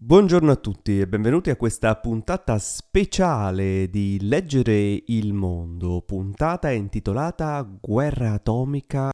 Buongiorno 0.00 0.52
a 0.52 0.56
tutti 0.56 1.00
e 1.00 1.08
benvenuti 1.08 1.50
a 1.50 1.56
questa 1.56 1.96
puntata 1.96 2.56
speciale 2.60 3.90
di 3.90 4.18
Leggere 4.20 5.02
il 5.06 5.32
Mondo, 5.32 6.02
puntata 6.02 6.70
intitolata 6.70 7.68
Guerra 7.80 8.34
atomica 8.34 9.10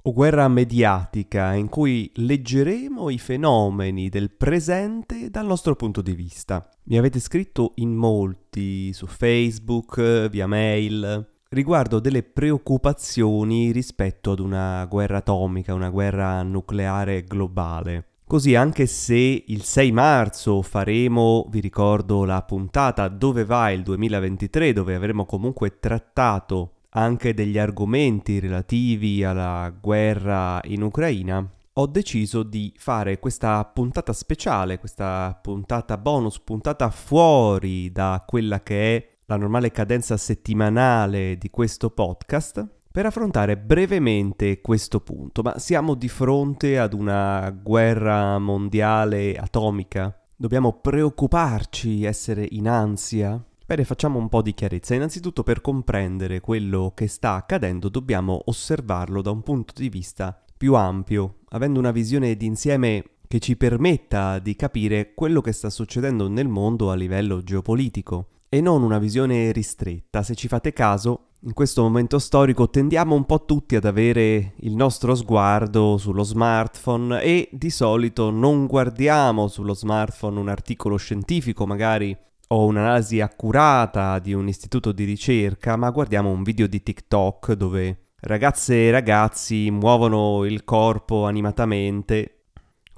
o 0.00 0.12
guerra 0.12 0.46
mediatica, 0.46 1.54
in 1.54 1.68
cui 1.68 2.08
leggeremo 2.14 3.10
i 3.10 3.18
fenomeni 3.18 4.08
del 4.08 4.30
presente 4.30 5.28
dal 5.28 5.44
nostro 5.44 5.74
punto 5.74 6.02
di 6.02 6.12
vista. 6.12 6.70
Mi 6.84 6.98
avete 6.98 7.18
scritto 7.18 7.72
in 7.78 7.92
molti 7.96 8.92
su 8.92 9.06
Facebook, 9.06 10.28
via 10.28 10.46
mail, 10.46 11.28
riguardo 11.48 11.98
delle 11.98 12.22
preoccupazioni 12.22 13.72
rispetto 13.72 14.30
ad 14.30 14.38
una 14.38 14.86
guerra 14.86 15.16
atomica, 15.16 15.74
una 15.74 15.90
guerra 15.90 16.44
nucleare 16.44 17.24
globale. 17.24 18.07
Così 18.28 18.54
anche 18.54 18.84
se 18.84 19.44
il 19.46 19.62
6 19.62 19.90
marzo 19.90 20.60
faremo, 20.60 21.46
vi 21.48 21.60
ricordo, 21.60 22.26
la 22.26 22.42
puntata 22.42 23.08
Dove 23.08 23.46
va 23.46 23.70
il 23.70 23.82
2023, 23.82 24.74
dove 24.74 24.94
avremo 24.94 25.24
comunque 25.24 25.78
trattato 25.80 26.72
anche 26.90 27.32
degli 27.32 27.56
argomenti 27.56 28.38
relativi 28.38 29.24
alla 29.24 29.70
guerra 29.70 30.60
in 30.64 30.82
Ucraina, 30.82 31.42
ho 31.72 31.86
deciso 31.86 32.42
di 32.42 32.70
fare 32.76 33.18
questa 33.18 33.64
puntata 33.64 34.12
speciale, 34.12 34.78
questa 34.78 35.38
puntata 35.40 35.96
bonus, 35.96 36.38
puntata 36.38 36.90
fuori 36.90 37.90
da 37.90 38.22
quella 38.26 38.62
che 38.62 38.96
è 38.96 39.08
la 39.24 39.36
normale 39.36 39.70
cadenza 39.70 40.18
settimanale 40.18 41.38
di 41.38 41.48
questo 41.48 41.88
podcast 41.88 42.76
per 42.90 43.06
affrontare 43.06 43.56
brevemente 43.56 44.60
questo 44.60 45.00
punto, 45.00 45.42
ma 45.42 45.58
siamo 45.58 45.94
di 45.94 46.08
fronte 46.08 46.78
ad 46.78 46.92
una 46.92 47.50
guerra 47.50 48.38
mondiale 48.38 49.36
atomica? 49.36 50.12
Dobbiamo 50.36 50.80
preoccuparci, 50.80 52.04
essere 52.04 52.46
in 52.50 52.68
ansia? 52.68 53.42
Bene, 53.66 53.84
facciamo 53.84 54.18
un 54.18 54.28
po' 54.28 54.40
di 54.40 54.54
chiarezza. 54.54 54.94
Innanzitutto 54.94 55.42
per 55.42 55.60
comprendere 55.60 56.40
quello 56.40 56.92
che 56.94 57.06
sta 57.06 57.34
accadendo 57.34 57.90
dobbiamo 57.90 58.40
osservarlo 58.46 59.20
da 59.20 59.30
un 59.30 59.42
punto 59.42 59.74
di 59.76 59.90
vista 59.90 60.42
più 60.56 60.74
ampio, 60.74 61.40
avendo 61.50 61.78
una 61.78 61.90
visione 61.90 62.34
d'insieme 62.34 63.04
che 63.28 63.40
ci 63.40 63.56
permetta 63.56 64.38
di 64.38 64.56
capire 64.56 65.12
quello 65.12 65.42
che 65.42 65.52
sta 65.52 65.68
succedendo 65.68 66.28
nel 66.28 66.48
mondo 66.48 66.90
a 66.90 66.94
livello 66.94 67.42
geopolitico 67.42 68.28
e 68.48 68.62
non 68.62 68.82
una 68.82 68.98
visione 68.98 69.52
ristretta. 69.52 70.22
Se 70.22 70.34
ci 70.34 70.48
fate 70.48 70.72
caso, 70.72 71.27
in 71.42 71.52
questo 71.52 71.82
momento 71.82 72.18
storico 72.18 72.68
tendiamo 72.68 73.14
un 73.14 73.24
po' 73.24 73.44
tutti 73.44 73.76
ad 73.76 73.84
avere 73.84 74.54
il 74.56 74.74
nostro 74.74 75.14
sguardo 75.14 75.96
sullo 75.96 76.24
smartphone 76.24 77.22
e 77.22 77.48
di 77.52 77.70
solito 77.70 78.30
non 78.30 78.66
guardiamo 78.66 79.46
sullo 79.46 79.74
smartphone 79.74 80.40
un 80.40 80.48
articolo 80.48 80.96
scientifico 80.96 81.64
magari 81.64 82.16
o 82.48 82.64
un'analisi 82.64 83.20
accurata 83.20 84.18
di 84.18 84.32
un 84.32 84.48
istituto 84.48 84.90
di 84.90 85.04
ricerca, 85.04 85.76
ma 85.76 85.90
guardiamo 85.90 86.30
un 86.30 86.42
video 86.42 86.66
di 86.66 86.82
TikTok 86.82 87.52
dove 87.52 88.06
ragazze 88.20 88.86
e 88.86 88.90
ragazzi 88.90 89.70
muovono 89.70 90.44
il 90.44 90.64
corpo 90.64 91.26
animatamente 91.26 92.46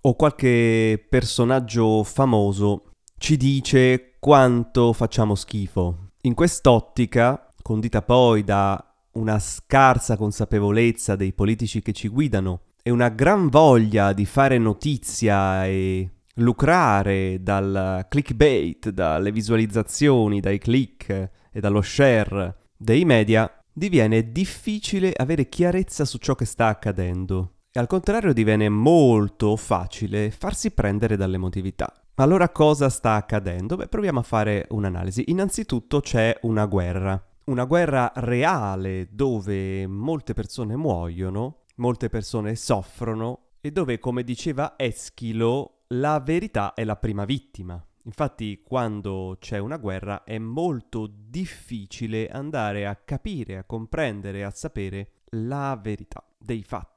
o 0.02 0.14
qualche 0.14 1.04
personaggio 1.10 2.04
famoso 2.04 2.92
ci 3.18 3.36
dice 3.36 4.14
quanto 4.18 4.94
facciamo 4.94 5.34
schifo. 5.34 6.12
In 6.22 6.34
quest'ottica 6.34 7.49
condita 7.62 8.02
poi 8.02 8.44
da 8.44 8.84
una 9.12 9.38
scarsa 9.38 10.16
consapevolezza 10.16 11.16
dei 11.16 11.32
politici 11.32 11.82
che 11.82 11.92
ci 11.92 12.08
guidano 12.08 12.62
e 12.82 12.90
una 12.90 13.08
gran 13.08 13.48
voglia 13.48 14.12
di 14.12 14.24
fare 14.24 14.58
notizia 14.58 15.66
e 15.66 16.08
lucrare 16.34 17.42
dal 17.42 18.06
clickbait, 18.08 18.90
dalle 18.90 19.32
visualizzazioni, 19.32 20.40
dai 20.40 20.58
click 20.58 21.08
e 21.52 21.60
dallo 21.60 21.82
share 21.82 22.68
dei 22.76 23.04
media, 23.04 23.50
diviene 23.72 24.30
difficile 24.30 25.12
avere 25.14 25.48
chiarezza 25.48 26.04
su 26.04 26.18
ciò 26.18 26.34
che 26.34 26.44
sta 26.44 26.68
accadendo 26.68 27.54
e 27.72 27.78
al 27.78 27.86
contrario 27.86 28.32
diviene 28.32 28.68
molto 28.68 29.54
facile 29.56 30.30
farsi 30.30 30.72
prendere 30.72 31.16
dall'emotività. 31.16 31.92
Allora 32.16 32.48
cosa 32.50 32.88
sta 32.88 33.14
accadendo? 33.14 33.76
Beh, 33.76 33.86
proviamo 33.86 34.18
a 34.18 34.24
fare 34.24 34.66
un'analisi. 34.70 35.24
Innanzitutto 35.28 36.00
c'è 36.00 36.36
una 36.42 36.66
guerra 36.66 37.22
una 37.50 37.64
guerra 37.64 38.12
reale 38.14 39.08
dove 39.10 39.84
molte 39.88 40.34
persone 40.34 40.76
muoiono, 40.76 41.62
molte 41.76 42.08
persone 42.08 42.54
soffrono 42.54 43.48
e 43.60 43.72
dove, 43.72 43.98
come 43.98 44.22
diceva 44.22 44.74
Eschilo, 44.76 45.80
la 45.88 46.20
verità 46.20 46.74
è 46.74 46.84
la 46.84 46.94
prima 46.94 47.24
vittima. 47.24 47.84
Infatti, 48.04 48.62
quando 48.62 49.36
c'è 49.40 49.58
una 49.58 49.78
guerra 49.78 50.22
è 50.22 50.38
molto 50.38 51.10
difficile 51.12 52.28
andare 52.28 52.86
a 52.86 52.94
capire, 52.94 53.58
a 53.58 53.64
comprendere, 53.64 54.44
a 54.44 54.50
sapere 54.50 55.10
la 55.30 55.76
verità 55.82 56.24
dei 56.38 56.62
fatti. 56.62 56.89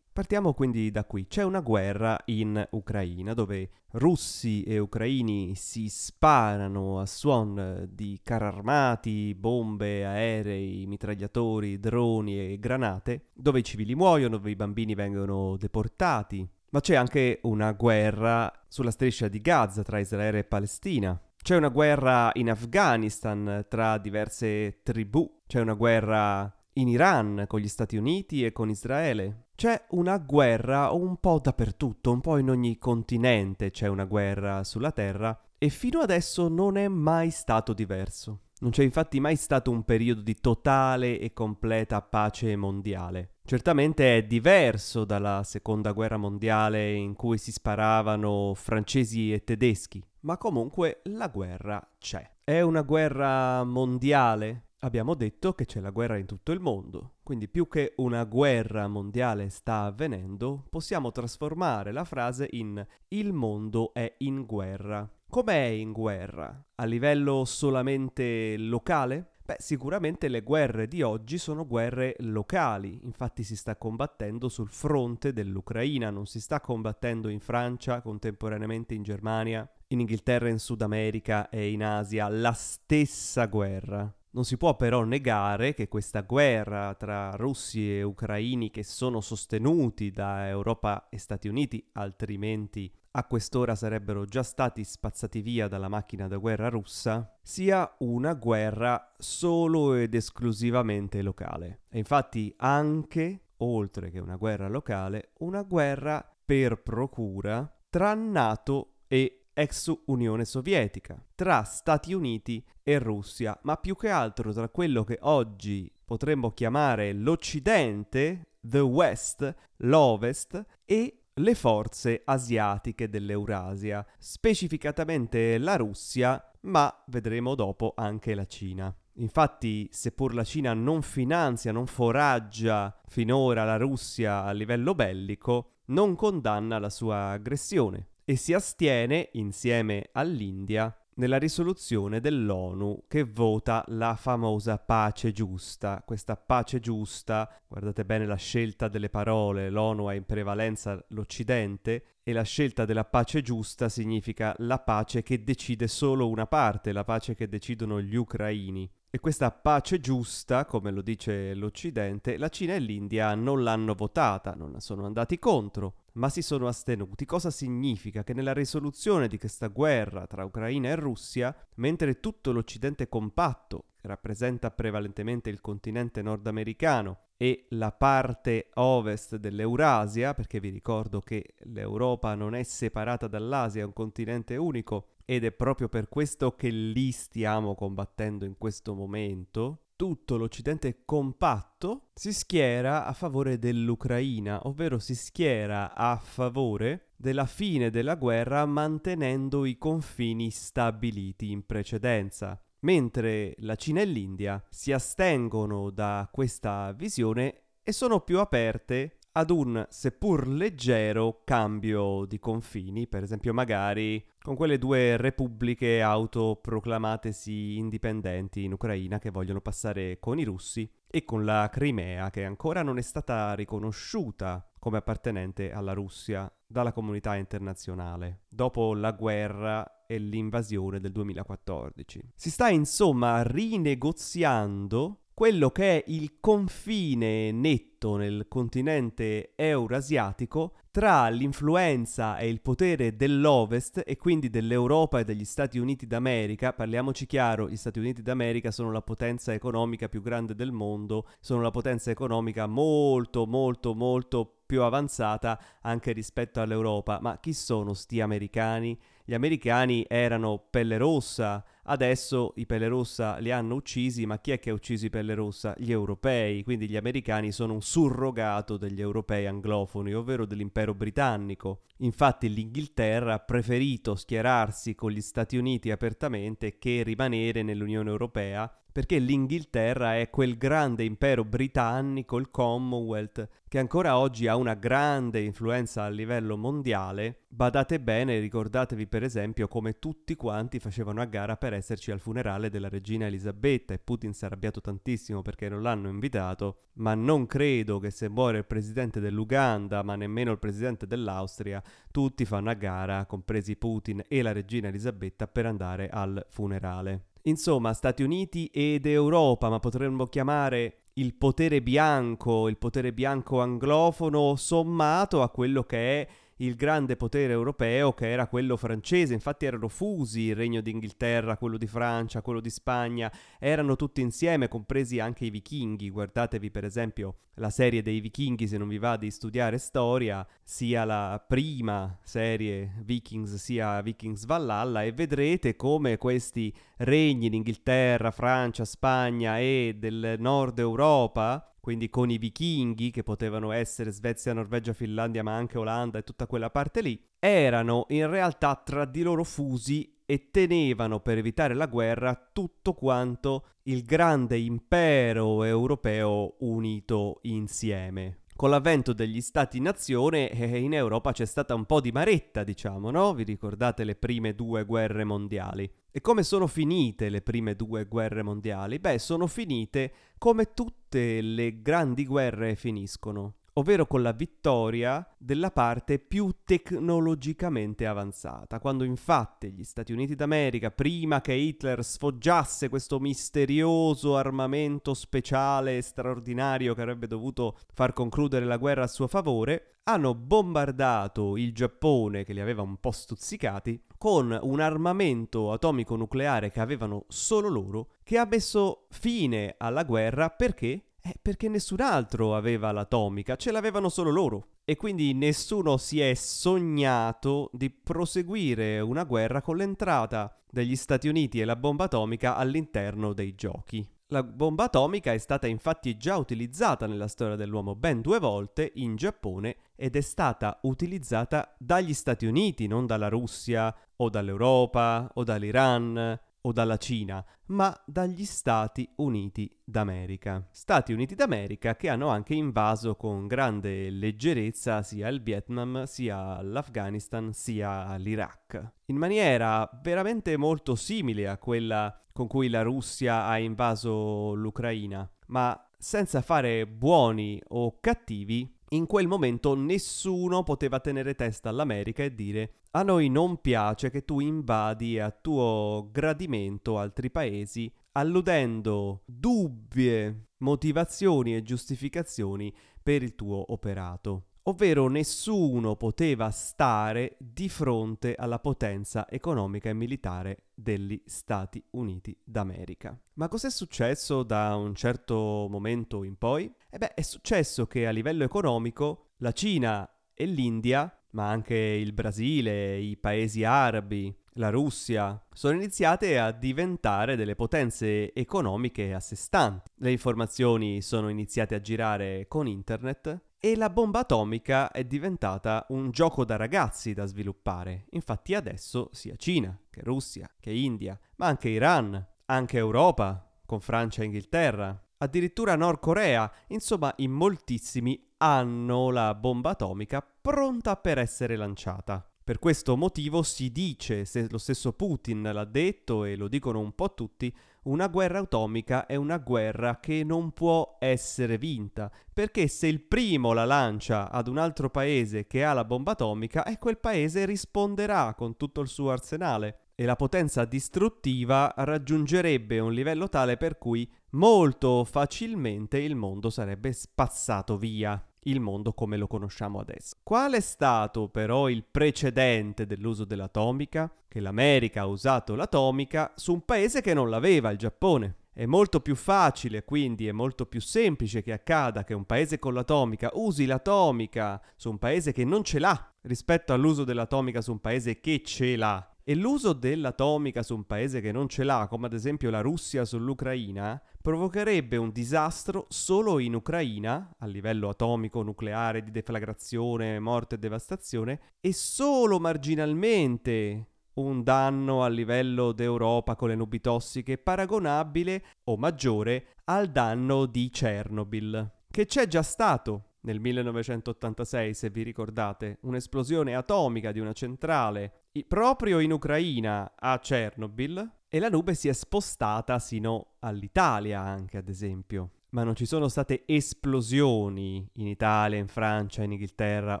Partiamo 0.14 0.54
quindi 0.54 0.92
da 0.92 1.04
qui. 1.04 1.26
C'è 1.26 1.42
una 1.42 1.58
guerra 1.58 2.16
in 2.26 2.64
Ucraina 2.70 3.34
dove 3.34 3.70
russi 3.94 4.62
e 4.62 4.78
ucraini 4.78 5.56
si 5.56 5.88
sparano 5.88 7.00
a 7.00 7.06
suon 7.06 7.88
di 7.90 8.20
carri 8.22 8.44
armati, 8.44 9.34
bombe, 9.34 10.06
aerei, 10.06 10.86
mitragliatori, 10.86 11.80
droni 11.80 12.38
e 12.38 12.58
granate, 12.60 13.30
dove 13.34 13.58
i 13.58 13.64
civili 13.64 13.96
muoiono, 13.96 14.36
dove 14.36 14.52
i 14.52 14.54
bambini 14.54 14.94
vengono 14.94 15.56
deportati. 15.56 16.48
Ma 16.70 16.78
c'è 16.78 16.94
anche 16.94 17.40
una 17.42 17.72
guerra 17.72 18.52
sulla 18.68 18.92
striscia 18.92 19.26
di 19.26 19.40
Gaza 19.40 19.82
tra 19.82 19.98
Israele 19.98 20.38
e 20.38 20.44
Palestina. 20.44 21.20
C'è 21.42 21.56
una 21.56 21.70
guerra 21.70 22.30
in 22.34 22.50
Afghanistan 22.50 23.66
tra 23.68 23.98
diverse 23.98 24.78
tribù. 24.84 25.42
C'è 25.44 25.58
una 25.58 25.74
guerra 25.74 26.56
in 26.74 26.86
Iran 26.86 27.46
con 27.48 27.58
gli 27.58 27.68
Stati 27.68 27.96
Uniti 27.96 28.44
e 28.44 28.52
con 28.52 28.70
Israele. 28.70 29.43
C'è 29.56 29.86
una 29.90 30.18
guerra 30.18 30.90
un 30.90 31.18
po' 31.18 31.38
dappertutto, 31.38 32.10
un 32.10 32.20
po' 32.20 32.38
in 32.38 32.50
ogni 32.50 32.76
continente 32.76 33.70
c'è 33.70 33.86
una 33.86 34.04
guerra 34.04 34.64
sulla 34.64 34.90
Terra 34.90 35.38
e 35.56 35.68
fino 35.68 36.00
adesso 36.00 36.48
non 36.48 36.76
è 36.76 36.88
mai 36.88 37.30
stato 37.30 37.72
diverso. 37.72 38.40
Non 38.58 38.72
c'è 38.72 38.82
infatti 38.82 39.20
mai 39.20 39.36
stato 39.36 39.70
un 39.70 39.84
periodo 39.84 40.22
di 40.22 40.34
totale 40.34 41.20
e 41.20 41.32
completa 41.32 42.02
pace 42.02 42.56
mondiale. 42.56 43.34
Certamente 43.44 44.16
è 44.16 44.24
diverso 44.24 45.04
dalla 45.04 45.42
seconda 45.44 45.92
guerra 45.92 46.16
mondiale 46.16 46.92
in 46.92 47.14
cui 47.14 47.38
si 47.38 47.52
sparavano 47.52 48.54
francesi 48.56 49.32
e 49.32 49.44
tedeschi, 49.44 50.02
ma 50.20 50.36
comunque 50.36 51.00
la 51.04 51.28
guerra 51.28 51.80
c'è. 51.98 52.28
È 52.42 52.60
una 52.60 52.82
guerra 52.82 53.62
mondiale? 53.62 54.70
Abbiamo 54.80 55.14
detto 55.14 55.52
che 55.54 55.64
c'è 55.64 55.80
la 55.80 55.90
guerra 55.90 56.16
in 56.16 56.26
tutto 56.26 56.52
il 56.52 56.60
mondo, 56.60 57.14
quindi 57.22 57.48
più 57.48 57.68
che 57.68 57.94
una 57.96 58.24
guerra 58.24 58.86
mondiale 58.88 59.48
sta 59.48 59.84
avvenendo, 59.84 60.66
possiamo 60.68 61.10
trasformare 61.10 61.92
la 61.92 62.04
frase 62.04 62.48
in 62.52 62.84
il 63.08 63.32
mondo 63.32 63.92
è 63.94 64.14
in 64.18 64.44
guerra. 64.44 65.08
Com'è 65.28 65.64
in 65.64 65.92
guerra? 65.92 66.64
A 66.76 66.84
livello 66.84 67.44
solamente 67.44 68.56
locale? 68.58 69.32
Beh, 69.44 69.56
sicuramente 69.58 70.28
le 70.28 70.40
guerre 70.40 70.88
di 70.88 71.02
oggi 71.02 71.36
sono 71.36 71.66
guerre 71.66 72.16
locali, 72.20 73.00
infatti 73.02 73.42
si 73.42 73.56
sta 73.56 73.76
combattendo 73.76 74.48
sul 74.48 74.70
fronte 74.70 75.34
dell'Ucraina, 75.34 76.08
non 76.08 76.24
si 76.24 76.40
sta 76.40 76.60
combattendo 76.60 77.28
in 77.28 77.40
Francia, 77.40 78.00
contemporaneamente 78.00 78.94
in 78.94 79.02
Germania, 79.02 79.70
in 79.88 80.00
Inghilterra, 80.00 80.48
in 80.48 80.58
Sud 80.58 80.80
America 80.80 81.50
e 81.50 81.70
in 81.70 81.84
Asia, 81.84 82.28
la 82.28 82.52
stessa 82.52 83.44
guerra. 83.44 84.10
Non 84.34 84.44
si 84.44 84.56
può 84.56 84.74
però 84.74 85.04
negare 85.04 85.74
che 85.74 85.86
questa 85.86 86.22
guerra 86.22 86.92
tra 86.94 87.30
russi 87.36 87.98
e 87.98 88.02
ucraini 88.02 88.68
che 88.68 88.82
sono 88.82 89.20
sostenuti 89.20 90.10
da 90.10 90.48
Europa 90.48 91.06
e 91.08 91.18
Stati 91.18 91.46
Uniti, 91.46 91.88
altrimenti 91.92 92.92
a 93.12 93.24
quest'ora 93.26 93.76
sarebbero 93.76 94.24
già 94.24 94.42
stati 94.42 94.82
spazzati 94.82 95.40
via 95.40 95.68
dalla 95.68 95.86
macchina 95.86 96.26
da 96.26 96.38
guerra 96.38 96.68
russa, 96.68 97.38
sia 97.42 97.94
una 97.98 98.34
guerra 98.34 99.14
solo 99.16 99.94
ed 99.94 100.14
esclusivamente 100.14 101.22
locale. 101.22 101.82
E 101.88 101.98
infatti 101.98 102.52
anche, 102.56 103.50
oltre 103.58 104.10
che 104.10 104.18
una 104.18 104.34
guerra 104.34 104.66
locale, 104.66 105.30
una 105.38 105.62
guerra 105.62 106.28
per 106.44 106.82
procura 106.82 107.72
tra 107.88 108.14
NATO 108.14 108.96
e 109.06 109.43
ex 109.54 109.90
Unione 110.06 110.44
Sovietica, 110.44 111.24
tra 111.34 111.62
Stati 111.62 112.12
Uniti 112.12 112.62
e 112.82 112.98
Russia, 112.98 113.58
ma 113.62 113.76
più 113.76 113.96
che 113.96 114.10
altro 114.10 114.52
tra 114.52 114.68
quello 114.68 115.04
che 115.04 115.18
oggi 115.22 115.90
potremmo 116.04 116.50
chiamare 116.50 117.12
l'Occidente, 117.12 118.48
the 118.60 118.80
West, 118.80 119.54
l'Ovest 119.76 120.62
e 120.84 121.20
le 121.34 121.54
forze 121.54 122.22
asiatiche 122.24 123.08
dell'Eurasia, 123.08 124.04
specificatamente 124.18 125.58
la 125.58 125.76
Russia, 125.76 126.42
ma 126.62 126.92
vedremo 127.06 127.54
dopo 127.54 127.94
anche 127.96 128.34
la 128.34 128.46
Cina. 128.46 128.94
Infatti, 129.18 129.88
seppur 129.90 130.34
la 130.34 130.44
Cina 130.44 130.74
non 130.74 131.02
finanzia, 131.02 131.72
non 131.72 131.86
foraggia 131.86 132.94
finora 133.06 133.64
la 133.64 133.76
Russia 133.76 134.44
a 134.44 134.52
livello 134.52 134.94
bellico, 134.94 135.70
non 135.86 136.16
condanna 136.16 136.78
la 136.78 136.90
sua 136.90 137.30
aggressione 137.30 138.08
e 138.24 138.36
si 138.36 138.52
astiene, 138.52 139.28
insieme 139.32 140.08
all'India, 140.12 140.96
nella 141.16 141.38
risoluzione 141.38 142.20
dell'ONU 142.20 143.04
che 143.06 143.24
vota 143.24 143.84
la 143.88 144.16
famosa 144.16 144.78
pace 144.78 145.32
giusta. 145.32 146.02
Questa 146.04 146.36
pace 146.36 146.80
giusta, 146.80 147.48
guardate 147.68 148.04
bene 148.04 148.26
la 148.26 148.34
scelta 148.36 148.88
delle 148.88 149.10
parole, 149.10 149.70
l'ONU 149.70 150.06
ha 150.06 150.14
in 150.14 150.24
prevalenza 150.24 151.02
l'Occidente 151.08 152.04
e 152.22 152.32
la 152.32 152.42
scelta 152.42 152.84
della 152.84 153.04
pace 153.04 153.42
giusta 153.42 153.88
significa 153.88 154.54
la 154.58 154.78
pace 154.78 155.22
che 155.22 155.44
decide 155.44 155.86
solo 155.86 156.28
una 156.28 156.46
parte, 156.46 156.92
la 156.92 157.04
pace 157.04 157.34
che 157.34 157.48
decidono 157.48 158.00
gli 158.00 158.16
ucraini. 158.16 158.90
E 159.10 159.20
questa 159.20 159.52
pace 159.52 160.00
giusta, 160.00 160.64
come 160.64 160.90
lo 160.90 161.00
dice 161.00 161.54
l'Occidente, 161.54 162.36
la 162.36 162.48
Cina 162.48 162.74
e 162.74 162.80
l'India 162.80 163.32
non 163.36 163.62
l'hanno 163.62 163.94
votata, 163.94 164.54
non 164.56 164.80
sono 164.80 165.06
andati 165.06 165.38
contro, 165.38 165.98
ma 166.14 166.28
si 166.28 166.42
sono 166.42 166.66
astenuti. 166.66 167.24
Cosa 167.24 167.50
significa? 167.50 168.22
Che 168.22 168.34
nella 168.34 168.52
risoluzione 168.52 169.28
di 169.28 169.38
questa 169.38 169.68
guerra 169.68 170.26
tra 170.26 170.44
Ucraina 170.44 170.88
e 170.88 170.96
Russia, 170.96 171.54
mentre 171.76 172.20
tutto 172.20 172.52
l'Occidente 172.52 173.08
compatto, 173.08 173.86
che 173.96 174.08
rappresenta 174.08 174.70
prevalentemente 174.70 175.50
il 175.50 175.60
continente 175.60 176.22
nordamericano, 176.22 177.18
e 177.36 177.66
la 177.70 177.90
parte 177.90 178.70
ovest 178.74 179.36
dell'Eurasia, 179.36 180.34
perché 180.34 180.60
vi 180.60 180.68
ricordo 180.68 181.20
che 181.20 181.54
l'Europa 181.64 182.34
non 182.34 182.54
è 182.54 182.62
separata 182.62 183.26
dall'Asia, 183.26 183.82
è 183.82 183.84
un 183.84 183.92
continente 183.92 184.56
unico, 184.56 185.08
ed 185.24 185.44
è 185.44 185.52
proprio 185.52 185.88
per 185.88 186.08
questo 186.08 186.54
che 186.54 186.68
lì 186.68 187.10
stiamo 187.10 187.74
combattendo 187.74 188.44
in 188.44 188.56
questo 188.56 188.94
momento, 188.94 189.83
tutto 190.04 190.36
l'Occidente 190.36 191.04
compatto 191.06 192.10
si 192.12 192.34
schiera 192.34 193.06
a 193.06 193.14
favore 193.14 193.58
dell'Ucraina, 193.58 194.60
ovvero 194.66 194.98
si 194.98 195.14
schiera 195.14 195.94
a 195.94 196.18
favore 196.22 197.12
della 197.16 197.46
fine 197.46 197.88
della 197.88 198.16
guerra 198.16 198.66
mantenendo 198.66 199.64
i 199.64 199.78
confini 199.78 200.50
stabiliti 200.50 201.50
in 201.50 201.64
precedenza. 201.64 202.62
Mentre 202.80 203.54
la 203.60 203.76
Cina 203.76 204.02
e 204.02 204.04
l'India 204.04 204.62
si 204.68 204.92
astengono 204.92 205.88
da 205.88 206.28
questa 206.30 206.92
visione 206.92 207.62
e 207.82 207.90
sono 207.92 208.20
più 208.20 208.40
aperte 208.40 209.20
ad 209.36 209.50
un 209.50 209.84
seppur 209.88 210.46
leggero 210.46 211.40
cambio 211.42 212.24
di 212.24 212.38
confini, 212.38 213.08
per 213.08 213.24
esempio 213.24 213.52
magari 213.52 214.24
con 214.40 214.54
quelle 214.54 214.78
due 214.78 215.16
repubbliche 215.16 216.00
autoproclamatesi 216.02 217.76
indipendenti 217.76 218.62
in 218.62 218.74
Ucraina 218.74 219.18
che 219.18 219.30
vogliono 219.30 219.60
passare 219.60 220.20
con 220.20 220.38
i 220.38 220.44
russi 220.44 220.88
e 221.08 221.24
con 221.24 221.44
la 221.44 221.68
Crimea 221.68 222.30
che 222.30 222.44
ancora 222.44 222.82
non 222.82 222.98
è 222.98 223.02
stata 223.02 223.54
riconosciuta 223.54 224.70
come 224.78 224.98
appartenente 224.98 225.72
alla 225.72 225.94
Russia 225.94 226.48
dalla 226.64 226.92
comunità 226.92 227.34
internazionale 227.34 228.42
dopo 228.48 228.94
la 228.94 229.10
guerra 229.10 230.04
e 230.06 230.18
l'invasione 230.18 231.00
del 231.00 231.10
2014. 231.10 232.32
Si 232.36 232.50
sta 232.50 232.68
insomma 232.68 233.42
rinegoziando 233.42 235.23
quello 235.34 235.70
che 235.70 235.98
è 235.98 236.04
il 236.06 236.36
confine 236.38 237.50
netto 237.50 238.14
nel 238.16 238.46
continente 238.46 239.54
eurasiatico 239.56 240.74
tra 240.92 241.28
l'influenza 241.28 242.36
e 242.36 242.48
il 242.48 242.60
potere 242.60 243.16
dell'Ovest 243.16 244.00
e 244.06 244.16
quindi 244.16 244.48
dell'Europa 244.48 245.18
e 245.18 245.24
degli 245.24 245.44
Stati 245.44 245.80
Uniti 245.80 246.06
d'America. 246.06 246.72
Parliamoci 246.72 247.26
chiaro, 247.26 247.68
gli 247.68 247.74
Stati 247.74 247.98
Uniti 247.98 248.22
d'America 248.22 248.70
sono 248.70 248.92
la 248.92 249.02
potenza 249.02 249.52
economica 249.52 250.08
più 250.08 250.22
grande 250.22 250.54
del 250.54 250.70
mondo, 250.70 251.26
sono 251.40 251.62
la 251.62 251.72
potenza 251.72 252.12
economica 252.12 252.68
molto 252.68 253.44
molto 253.44 253.92
molto 253.92 254.58
più 254.64 254.82
avanzata 254.82 255.60
anche 255.82 256.12
rispetto 256.12 256.60
all'Europa. 256.60 257.18
Ma 257.20 257.40
chi 257.40 257.52
sono 257.52 257.92
sti 257.92 258.20
americani? 258.20 258.96
Gli 259.24 259.34
americani 259.34 260.04
erano 260.06 260.64
pelle 260.70 260.96
rossa, 260.96 261.64
adesso 261.84 262.52
i 262.56 262.66
pelle 262.66 262.88
rossa 262.88 263.38
li 263.38 263.50
hanno 263.50 263.74
uccisi, 263.74 264.26
ma 264.26 264.38
chi 264.38 264.52
è 264.52 264.58
che 264.58 264.70
ha 264.70 264.74
ucciso 264.74 265.06
i 265.06 265.10
pelle 265.10 265.34
rossa? 265.34 265.74
Gli 265.76 265.90
europei, 265.90 266.62
quindi 266.62 266.88
gli 266.88 266.96
americani 266.96 267.52
sono 267.52 267.72
un 267.72 267.82
surrogato 267.82 268.76
degli 268.76 269.00
europei 269.00 269.46
anglofoni, 269.46 270.14
ovvero 270.14 270.46
dell'impero 270.46 270.94
britannico. 270.94 271.82
Infatti 271.98 272.52
l'Inghilterra 272.52 273.34
ha 273.34 273.38
preferito 273.38 274.14
schierarsi 274.14 274.94
con 274.94 275.10
gli 275.10 275.20
Stati 275.20 275.56
Uniti 275.56 275.90
apertamente 275.90 276.78
che 276.78 277.02
rimanere 277.02 277.62
nell'Unione 277.62 278.10
Europea 278.10 278.70
perché 278.94 279.18
l'Inghilterra 279.18 280.18
è 280.18 280.30
quel 280.30 280.56
grande 280.56 281.02
impero 281.02 281.44
britannico, 281.44 282.36
il 282.36 282.52
Commonwealth, 282.52 283.48
che 283.66 283.80
ancora 283.80 284.16
oggi 284.18 284.46
ha 284.46 284.54
una 284.54 284.74
grande 284.74 285.40
influenza 285.40 286.04
a 286.04 286.08
livello 286.08 286.56
mondiale. 286.56 287.40
Badate 287.48 287.98
bene, 287.98 288.38
ricordatevi 288.38 289.08
per 289.08 289.24
esempio 289.24 289.66
come 289.66 289.98
tutti 289.98 290.36
quanti 290.36 290.78
facevano 290.78 291.20
a 291.20 291.24
gara 291.24 291.56
per 291.56 291.72
esserci 291.72 292.12
al 292.12 292.20
funerale 292.20 292.70
della 292.70 292.88
regina 292.88 293.26
Elisabetta 293.26 293.94
e 293.94 293.98
Putin 293.98 294.32
si 294.32 294.44
è 294.44 294.46
arrabbiato 294.46 294.80
tantissimo 294.80 295.42
perché 295.42 295.68
non 295.68 295.82
l'hanno 295.82 296.08
invitato, 296.08 296.82
ma 296.98 297.14
non 297.16 297.46
credo 297.48 297.98
che 297.98 298.12
se 298.12 298.28
muore 298.28 298.58
il 298.58 298.64
presidente 298.64 299.18
dell'Uganda, 299.18 300.04
ma 300.04 300.14
nemmeno 300.14 300.52
il 300.52 300.60
presidente 300.60 301.08
dell'Austria, 301.08 301.82
tutti 302.12 302.44
fanno 302.44 302.70
a 302.70 302.74
gara, 302.74 303.26
compresi 303.26 303.74
Putin 303.74 304.22
e 304.28 304.40
la 304.40 304.52
regina 304.52 304.86
Elisabetta, 304.86 305.48
per 305.48 305.66
andare 305.66 306.08
al 306.10 306.46
funerale. 306.48 307.32
Insomma, 307.46 307.92
Stati 307.92 308.22
Uniti 308.22 308.66
ed 308.72 309.04
Europa, 309.04 309.68
ma 309.68 309.78
potremmo 309.78 310.26
chiamare 310.28 311.10
il 311.14 311.34
potere 311.34 311.82
bianco, 311.82 312.68
il 312.68 312.78
potere 312.78 313.12
bianco 313.12 313.60
anglofono 313.60 314.56
sommato 314.56 315.42
a 315.42 315.50
quello 315.50 315.84
che 315.84 316.22
è 316.22 316.28
il 316.56 316.74
grande 316.74 317.16
potere 317.16 317.52
europeo 317.52 318.12
che 318.12 318.30
era 318.30 318.46
quello 318.46 318.76
francese, 318.76 319.34
infatti 319.34 319.64
erano 319.64 319.88
fusi 319.88 320.42
il 320.42 320.56
regno 320.56 320.80
d'Inghilterra, 320.80 321.56
quello 321.56 321.76
di 321.76 321.86
Francia, 321.86 322.42
quello 322.42 322.60
di 322.60 322.70
Spagna, 322.70 323.32
erano 323.58 323.96
tutti 323.96 324.20
insieme, 324.20 324.68
compresi 324.68 325.18
anche 325.18 325.46
i 325.46 325.50
vichinghi, 325.50 326.10
guardatevi 326.10 326.70
per 326.70 326.84
esempio 326.84 327.36
la 327.58 327.70
serie 327.70 328.02
dei 328.02 328.20
vichinghi 328.20 328.66
se 328.66 328.78
non 328.78 328.88
vi 328.88 328.98
va 328.98 329.16
di 329.16 329.30
studiare 329.30 329.78
storia, 329.78 330.46
sia 330.62 331.04
la 331.04 331.44
prima 331.46 332.18
serie 332.22 333.02
Vikings 333.04 333.54
sia 333.54 334.00
Vikings 334.02 334.44
Valhalla 334.46 335.02
e 335.02 335.12
vedrete 335.12 335.76
come 335.76 336.16
questi 336.16 336.74
regni 336.98 337.48
d'Inghilterra, 337.48 338.30
Francia, 338.30 338.84
Spagna 338.84 339.58
e 339.58 339.96
del 339.98 340.36
nord 340.38 340.78
Europa 340.78 341.73
quindi 341.84 342.08
con 342.08 342.30
i 342.30 342.38
vichinghi, 342.38 343.10
che 343.10 343.22
potevano 343.22 343.70
essere 343.70 344.10
Svezia, 344.10 344.54
Norvegia, 344.54 344.94
Finlandia, 344.94 345.42
ma 345.42 345.54
anche 345.54 345.76
Olanda 345.76 346.18
e 346.18 346.22
tutta 346.22 346.46
quella 346.46 346.70
parte 346.70 347.02
lì, 347.02 347.22
erano 347.38 348.06
in 348.08 348.26
realtà 348.30 348.74
tra 348.82 349.04
di 349.04 349.20
loro 349.20 349.44
fusi 349.44 350.22
e 350.24 350.48
tenevano 350.50 351.20
per 351.20 351.36
evitare 351.36 351.74
la 351.74 351.84
guerra 351.84 352.48
tutto 352.54 352.94
quanto 352.94 353.66
il 353.82 354.02
grande 354.02 354.56
impero 354.56 355.62
europeo 355.62 356.56
unito 356.60 357.40
insieme. 357.42 358.43
Con 358.56 358.70
l'avvento 358.70 359.12
degli 359.12 359.40
stati-nazione 359.40 360.48
eh, 360.48 360.78
in 360.78 360.94
Europa 360.94 361.32
c'è 361.32 361.44
stata 361.44 361.74
un 361.74 361.86
po' 361.86 362.00
di 362.00 362.12
maretta, 362.12 362.62
diciamo, 362.62 363.10
no? 363.10 363.34
Vi 363.34 363.42
ricordate 363.42 364.04
le 364.04 364.14
prime 364.14 364.54
due 364.54 364.84
guerre 364.84 365.24
mondiali? 365.24 365.90
E 366.12 366.20
come 366.20 366.44
sono 366.44 366.68
finite 366.68 367.30
le 367.30 367.42
prime 367.42 367.74
due 367.74 368.04
guerre 368.04 368.42
mondiali? 368.42 369.00
Beh, 369.00 369.18
sono 369.18 369.48
finite 369.48 370.12
come 370.38 370.72
tutte 370.72 371.40
le 371.40 371.82
grandi 371.82 372.24
guerre 372.24 372.76
finiscono 372.76 373.54
ovvero 373.74 374.06
con 374.06 374.22
la 374.22 374.32
vittoria 374.32 375.26
della 375.36 375.70
parte 375.70 376.18
più 376.18 376.50
tecnologicamente 376.64 378.06
avanzata, 378.06 378.78
quando 378.78 379.04
infatti 379.04 379.72
gli 379.72 379.84
Stati 379.84 380.12
Uniti 380.12 380.34
d'America, 380.34 380.90
prima 380.90 381.40
che 381.40 381.54
Hitler 381.54 382.04
sfoggiasse 382.04 382.88
questo 382.88 383.18
misterioso 383.18 384.36
armamento 384.36 385.14
speciale 385.14 385.96
e 385.96 386.02
straordinario 386.02 386.94
che 386.94 387.02
avrebbe 387.02 387.26
dovuto 387.26 387.76
far 387.92 388.12
concludere 388.12 388.64
la 388.64 388.76
guerra 388.76 389.04
a 389.04 389.08
suo 389.08 389.26
favore, 389.26 389.96
hanno 390.04 390.34
bombardato 390.34 391.56
il 391.56 391.72
Giappone, 391.72 392.44
che 392.44 392.52
li 392.52 392.60
aveva 392.60 392.82
un 392.82 392.98
po' 392.98 393.10
stuzzicati, 393.10 394.02
con 394.18 394.56
un 394.62 394.80
armamento 394.80 395.72
atomico 395.72 396.14
nucleare 396.14 396.70
che 396.70 396.80
avevano 396.80 397.24
solo 397.28 397.68
loro, 397.68 398.08
che 398.22 398.38
ha 398.38 398.44
messo 398.44 399.06
fine 399.10 399.74
alla 399.78 400.04
guerra 400.04 400.50
perché 400.50 401.13
eh, 401.26 401.34
perché 401.40 401.70
nessun 401.70 402.02
altro 402.02 402.54
aveva 402.54 402.92
l'atomica, 402.92 403.56
ce 403.56 403.70
l'avevano 403.70 404.10
solo 404.10 404.30
loro. 404.30 404.66
E 404.84 404.96
quindi 404.96 405.32
nessuno 405.32 405.96
si 405.96 406.20
è 406.20 406.34
sognato 406.34 407.70
di 407.72 407.88
proseguire 407.88 409.00
una 409.00 409.24
guerra 409.24 409.62
con 409.62 409.78
l'entrata 409.78 410.54
degli 410.70 410.94
Stati 410.96 411.26
Uniti 411.26 411.60
e 411.60 411.64
la 411.64 411.76
bomba 411.76 412.04
atomica 412.04 412.56
all'interno 412.56 413.32
dei 413.32 413.54
giochi. 413.54 414.06
La 414.28 414.42
bomba 414.42 414.84
atomica 414.84 415.32
è 415.32 415.38
stata 415.38 415.66
infatti 415.66 416.18
già 416.18 416.36
utilizzata 416.36 417.06
nella 417.06 417.28
storia 417.28 417.56
dell'uomo 417.56 417.94
ben 417.94 418.20
due 418.20 418.38
volte 418.38 418.92
in 418.96 419.16
Giappone 419.16 419.76
ed 419.96 420.16
è 420.16 420.20
stata 420.20 420.78
utilizzata 420.82 421.74
dagli 421.78 422.12
Stati 422.12 422.44
Uniti, 422.44 422.86
non 422.86 423.06
dalla 423.06 423.28
Russia 423.28 423.94
o 424.16 424.28
dall'Europa 424.28 425.30
o 425.32 425.42
dall'Iran 425.42 426.38
o 426.66 426.72
dalla 426.72 426.96
Cina, 426.96 427.44
ma 427.66 427.98
dagli 428.06 428.44
Stati 428.44 429.08
Uniti 429.16 429.70
d'America. 429.84 430.66
Stati 430.70 431.12
Uniti 431.12 431.34
d'America 431.34 431.96
che 431.96 432.08
hanno 432.08 432.28
anche 432.28 432.54
invaso 432.54 433.16
con 433.16 433.46
grande 433.46 434.10
leggerezza 434.10 435.02
sia 435.02 435.28
il 435.28 435.42
Vietnam, 435.42 436.04
sia 436.04 436.60
l'Afghanistan, 436.62 437.52
sia 437.52 438.14
l'Iraq. 438.16 438.92
In 439.06 439.16
maniera 439.16 439.88
veramente 440.02 440.56
molto 440.56 440.94
simile 440.94 441.48
a 441.48 441.58
quella 441.58 442.18
con 442.32 442.46
cui 442.46 442.68
la 442.68 442.82
Russia 442.82 443.44
ha 443.44 443.58
invaso 443.58 444.54
l'Ucraina, 444.54 445.30
ma 445.48 445.88
senza 445.98 446.40
fare 446.42 446.86
buoni 446.86 447.60
o 447.68 447.98
cattivi 448.00 448.80
in 448.94 449.06
quel 449.06 449.26
momento 449.26 449.74
nessuno 449.74 450.62
poteva 450.62 451.00
tenere 451.00 451.34
testa 451.34 451.68
all'America 451.68 452.22
e 452.22 452.34
dire 452.34 452.74
a 452.92 453.02
noi 453.02 453.28
non 453.28 453.60
piace 453.60 454.08
che 454.08 454.24
tu 454.24 454.38
invadi 454.38 455.18
a 455.18 455.30
tuo 455.30 456.08
gradimento 456.12 456.98
altri 456.98 457.30
paesi, 457.30 457.92
alludendo 458.12 459.22
dubbie 459.26 460.50
motivazioni 460.58 461.56
e 461.56 461.62
giustificazioni 461.62 462.72
per 463.02 463.22
il 463.24 463.34
tuo 463.34 463.72
operato 463.72 464.44
ovvero 464.64 465.08
nessuno 465.08 465.96
poteva 465.96 466.50
stare 466.50 467.36
di 467.38 467.68
fronte 467.68 468.34
alla 468.34 468.58
potenza 468.58 469.28
economica 469.28 469.88
e 469.88 469.94
militare 469.94 470.64
degli 470.74 471.20
Stati 471.26 471.82
Uniti 471.90 472.36
d'America. 472.42 473.18
Ma 473.34 473.48
cos'è 473.48 473.70
successo 473.70 474.42
da 474.42 474.74
un 474.76 474.94
certo 474.94 475.66
momento 475.68 476.22
in 476.22 476.36
poi? 476.36 476.72
E 476.90 476.98
beh, 476.98 477.14
è 477.14 477.22
successo 477.22 477.86
che 477.86 478.06
a 478.06 478.10
livello 478.10 478.44
economico 478.44 479.32
la 479.38 479.52
Cina 479.52 480.08
e 480.32 480.46
l'India, 480.46 481.12
ma 481.30 481.48
anche 481.48 481.74
il 481.74 482.12
Brasile, 482.12 482.96
i 482.98 483.16
paesi 483.16 483.64
arabi, 483.64 484.34
la 484.56 484.70
Russia, 484.70 485.44
sono 485.52 485.74
iniziate 485.74 486.38
a 486.38 486.52
diventare 486.52 487.36
delle 487.36 487.56
potenze 487.56 488.32
economiche 488.32 489.12
a 489.12 489.20
sé 489.20 489.34
stanti. 489.34 489.90
Le 489.96 490.12
informazioni 490.12 491.02
sono 491.02 491.28
iniziate 491.28 491.74
a 491.74 491.80
girare 491.80 492.46
con 492.46 492.68
internet 492.68 493.42
e 493.64 493.76
la 493.76 493.88
bomba 493.88 494.18
atomica 494.18 494.90
è 494.90 495.04
diventata 495.04 495.86
un 495.88 496.10
gioco 496.10 496.44
da 496.44 496.56
ragazzi 496.56 497.14
da 497.14 497.24
sviluppare. 497.24 498.04
Infatti 498.10 498.54
adesso 498.54 499.08
sia 499.12 499.36
Cina, 499.36 499.74
che 499.88 500.02
Russia, 500.02 500.50
che 500.60 500.70
India, 500.70 501.18
ma 501.36 501.46
anche 501.46 501.70
Iran, 501.70 502.22
anche 502.44 502.76
Europa, 502.76 503.50
con 503.64 503.80
Francia 503.80 504.20
e 504.20 504.26
Inghilterra, 504.26 505.02
addirittura 505.16 505.76
Nord 505.76 506.00
Corea, 506.00 506.52
insomma 506.68 507.14
in 507.16 507.30
moltissimi 507.30 508.32
hanno 508.36 509.08
la 509.08 509.34
bomba 509.34 509.70
atomica 509.70 510.20
pronta 510.20 510.96
per 510.96 511.16
essere 511.16 511.56
lanciata. 511.56 512.22
Per 512.44 512.58
questo 512.58 512.98
motivo 512.98 513.42
si 513.42 513.72
dice, 513.72 514.26
se 514.26 514.46
lo 514.50 514.58
stesso 514.58 514.92
Putin 514.92 515.40
l'ha 515.40 515.64
detto 515.64 516.24
e 516.24 516.36
lo 516.36 516.48
dicono 516.48 516.80
un 516.80 516.94
po' 516.94 517.14
tutti, 517.14 517.50
una 517.84 518.08
guerra 518.08 518.40
atomica 518.40 519.06
è 519.06 519.16
una 519.16 519.38
guerra 519.38 519.98
che 520.00 520.22
non 520.24 520.52
può 520.52 520.96
essere 520.98 521.58
vinta, 521.58 522.10
perché 522.32 522.68
se 522.68 522.86
il 522.86 523.02
primo 523.02 523.52
la 523.52 523.64
lancia 523.64 524.30
ad 524.30 524.48
un 524.48 524.58
altro 524.58 524.90
paese 524.90 525.46
che 525.46 525.64
ha 525.64 525.72
la 525.72 525.84
bomba 525.84 526.12
atomica, 526.12 526.64
e 526.64 526.78
quel 526.78 526.98
paese 526.98 527.44
risponderà 527.44 528.34
con 528.34 528.56
tutto 528.56 528.80
il 528.80 528.88
suo 528.88 529.10
arsenale. 529.10 529.78
E 529.96 530.04
la 530.06 530.16
potenza 530.16 530.64
distruttiva 530.64 531.72
raggiungerebbe 531.76 532.80
un 532.80 532.92
livello 532.92 533.28
tale 533.28 533.56
per 533.56 533.78
cui 533.78 534.10
molto 534.30 535.04
facilmente 535.04 535.98
il 535.98 536.16
mondo 536.16 536.50
sarebbe 536.50 536.92
spazzato 536.92 537.76
via 537.76 538.20
il 538.44 538.60
mondo 538.60 538.92
come 538.92 539.16
lo 539.16 539.26
conosciamo 539.26 539.78
adesso. 539.78 540.16
Qual 540.22 540.52
è 540.52 540.60
stato 540.60 541.28
però 541.28 541.68
il 541.68 541.84
precedente 541.84 542.86
dell'uso 542.86 543.24
dell'atomica? 543.24 544.12
Che 544.26 544.40
l'America 544.40 545.02
ha 545.02 545.06
usato 545.06 545.54
l'atomica 545.54 546.32
su 546.34 546.52
un 546.52 546.64
paese 546.64 547.00
che 547.00 547.14
non 547.14 547.30
l'aveva, 547.30 547.70
il 547.70 547.78
Giappone. 547.78 548.36
È 548.52 548.66
molto 548.66 549.00
più 549.00 549.16
facile, 549.16 549.84
quindi 549.84 550.28
è 550.28 550.32
molto 550.32 550.66
più 550.66 550.80
semplice 550.80 551.42
che 551.42 551.52
accada 551.52 552.04
che 552.04 552.14
un 552.14 552.24
paese 552.24 552.60
con 552.60 552.72
l'atomica 552.72 553.30
usi 553.34 553.66
l'atomica 553.66 554.62
su 554.76 554.90
un 554.90 554.98
paese 554.98 555.32
che 555.32 555.44
non 555.44 555.64
ce 555.64 555.80
l'ha 555.80 556.12
rispetto 556.22 556.72
all'uso 556.72 557.02
dell'atomica 557.02 557.60
su 557.60 557.72
un 557.72 557.80
paese 557.80 558.20
che 558.20 558.42
ce 558.44 558.76
l'ha. 558.76 559.13
E 559.26 559.34
l'uso 559.34 559.72
dell'atomica 559.72 560.62
su 560.62 560.74
un 560.74 560.84
paese 560.84 561.22
che 561.22 561.32
non 561.32 561.48
ce 561.48 561.64
l'ha, 561.64 561.86
come 561.88 562.04
ad 562.04 562.12
esempio 562.12 562.50
la 562.50 562.60
Russia 562.60 563.06
sull'Ucraina, 563.06 563.98
provocherebbe 564.20 564.98
un 564.98 565.12
disastro 565.12 565.86
solo 565.88 566.38
in 566.38 566.54
Ucraina, 566.54 567.34
a 567.38 567.46
livello 567.46 567.88
atomico, 567.88 568.42
nucleare, 568.42 569.02
di 569.02 569.10
deflagrazione, 569.10 570.18
morte 570.18 570.56
e 570.56 570.58
devastazione, 570.58 571.40
e 571.58 571.72
solo 571.72 572.38
marginalmente 572.38 573.88
un 574.14 574.42
danno 574.42 575.02
a 575.02 575.08
livello 575.08 575.72
d'Europa 575.72 576.36
con 576.36 576.50
le 576.50 576.54
nubi 576.54 576.82
tossiche 576.82 577.38
paragonabile 577.38 578.44
o 578.64 578.76
maggiore 578.76 579.54
al 579.64 579.90
danno 579.90 580.44
di 580.44 580.68
Chernobyl, 580.68 581.72
che 581.90 582.04
c'è 582.04 582.26
già 582.26 582.42
stato 582.42 583.13
nel 583.24 583.40
1986, 583.40 584.74
se 584.74 584.90
vi 584.90 585.02
ricordate, 585.02 585.78
un'esplosione 585.82 586.54
atomica 586.54 587.12
di 587.12 587.20
una 587.20 587.32
centrale 587.32 588.24
proprio 588.46 588.98
in 588.98 589.12
Ucraina 589.12 589.92
a 589.96 590.18
Chernobyl 590.18 591.12
e 591.28 591.38
la 591.38 591.48
nube 591.48 591.74
si 591.74 591.88
è 591.88 591.92
spostata 591.92 592.78
sino 592.78 593.34
all'Italia 593.40 594.20
anche, 594.20 594.58
ad 594.58 594.68
esempio. 594.68 595.30
Ma 595.50 595.62
non 595.62 595.74
ci 595.74 595.86
sono 595.86 596.08
state 596.08 596.42
esplosioni 596.46 597.88
in 597.94 598.08
Italia, 598.08 598.58
in 598.58 598.66
Francia, 598.66 599.22
in 599.22 599.32
Inghilterra 599.32 600.00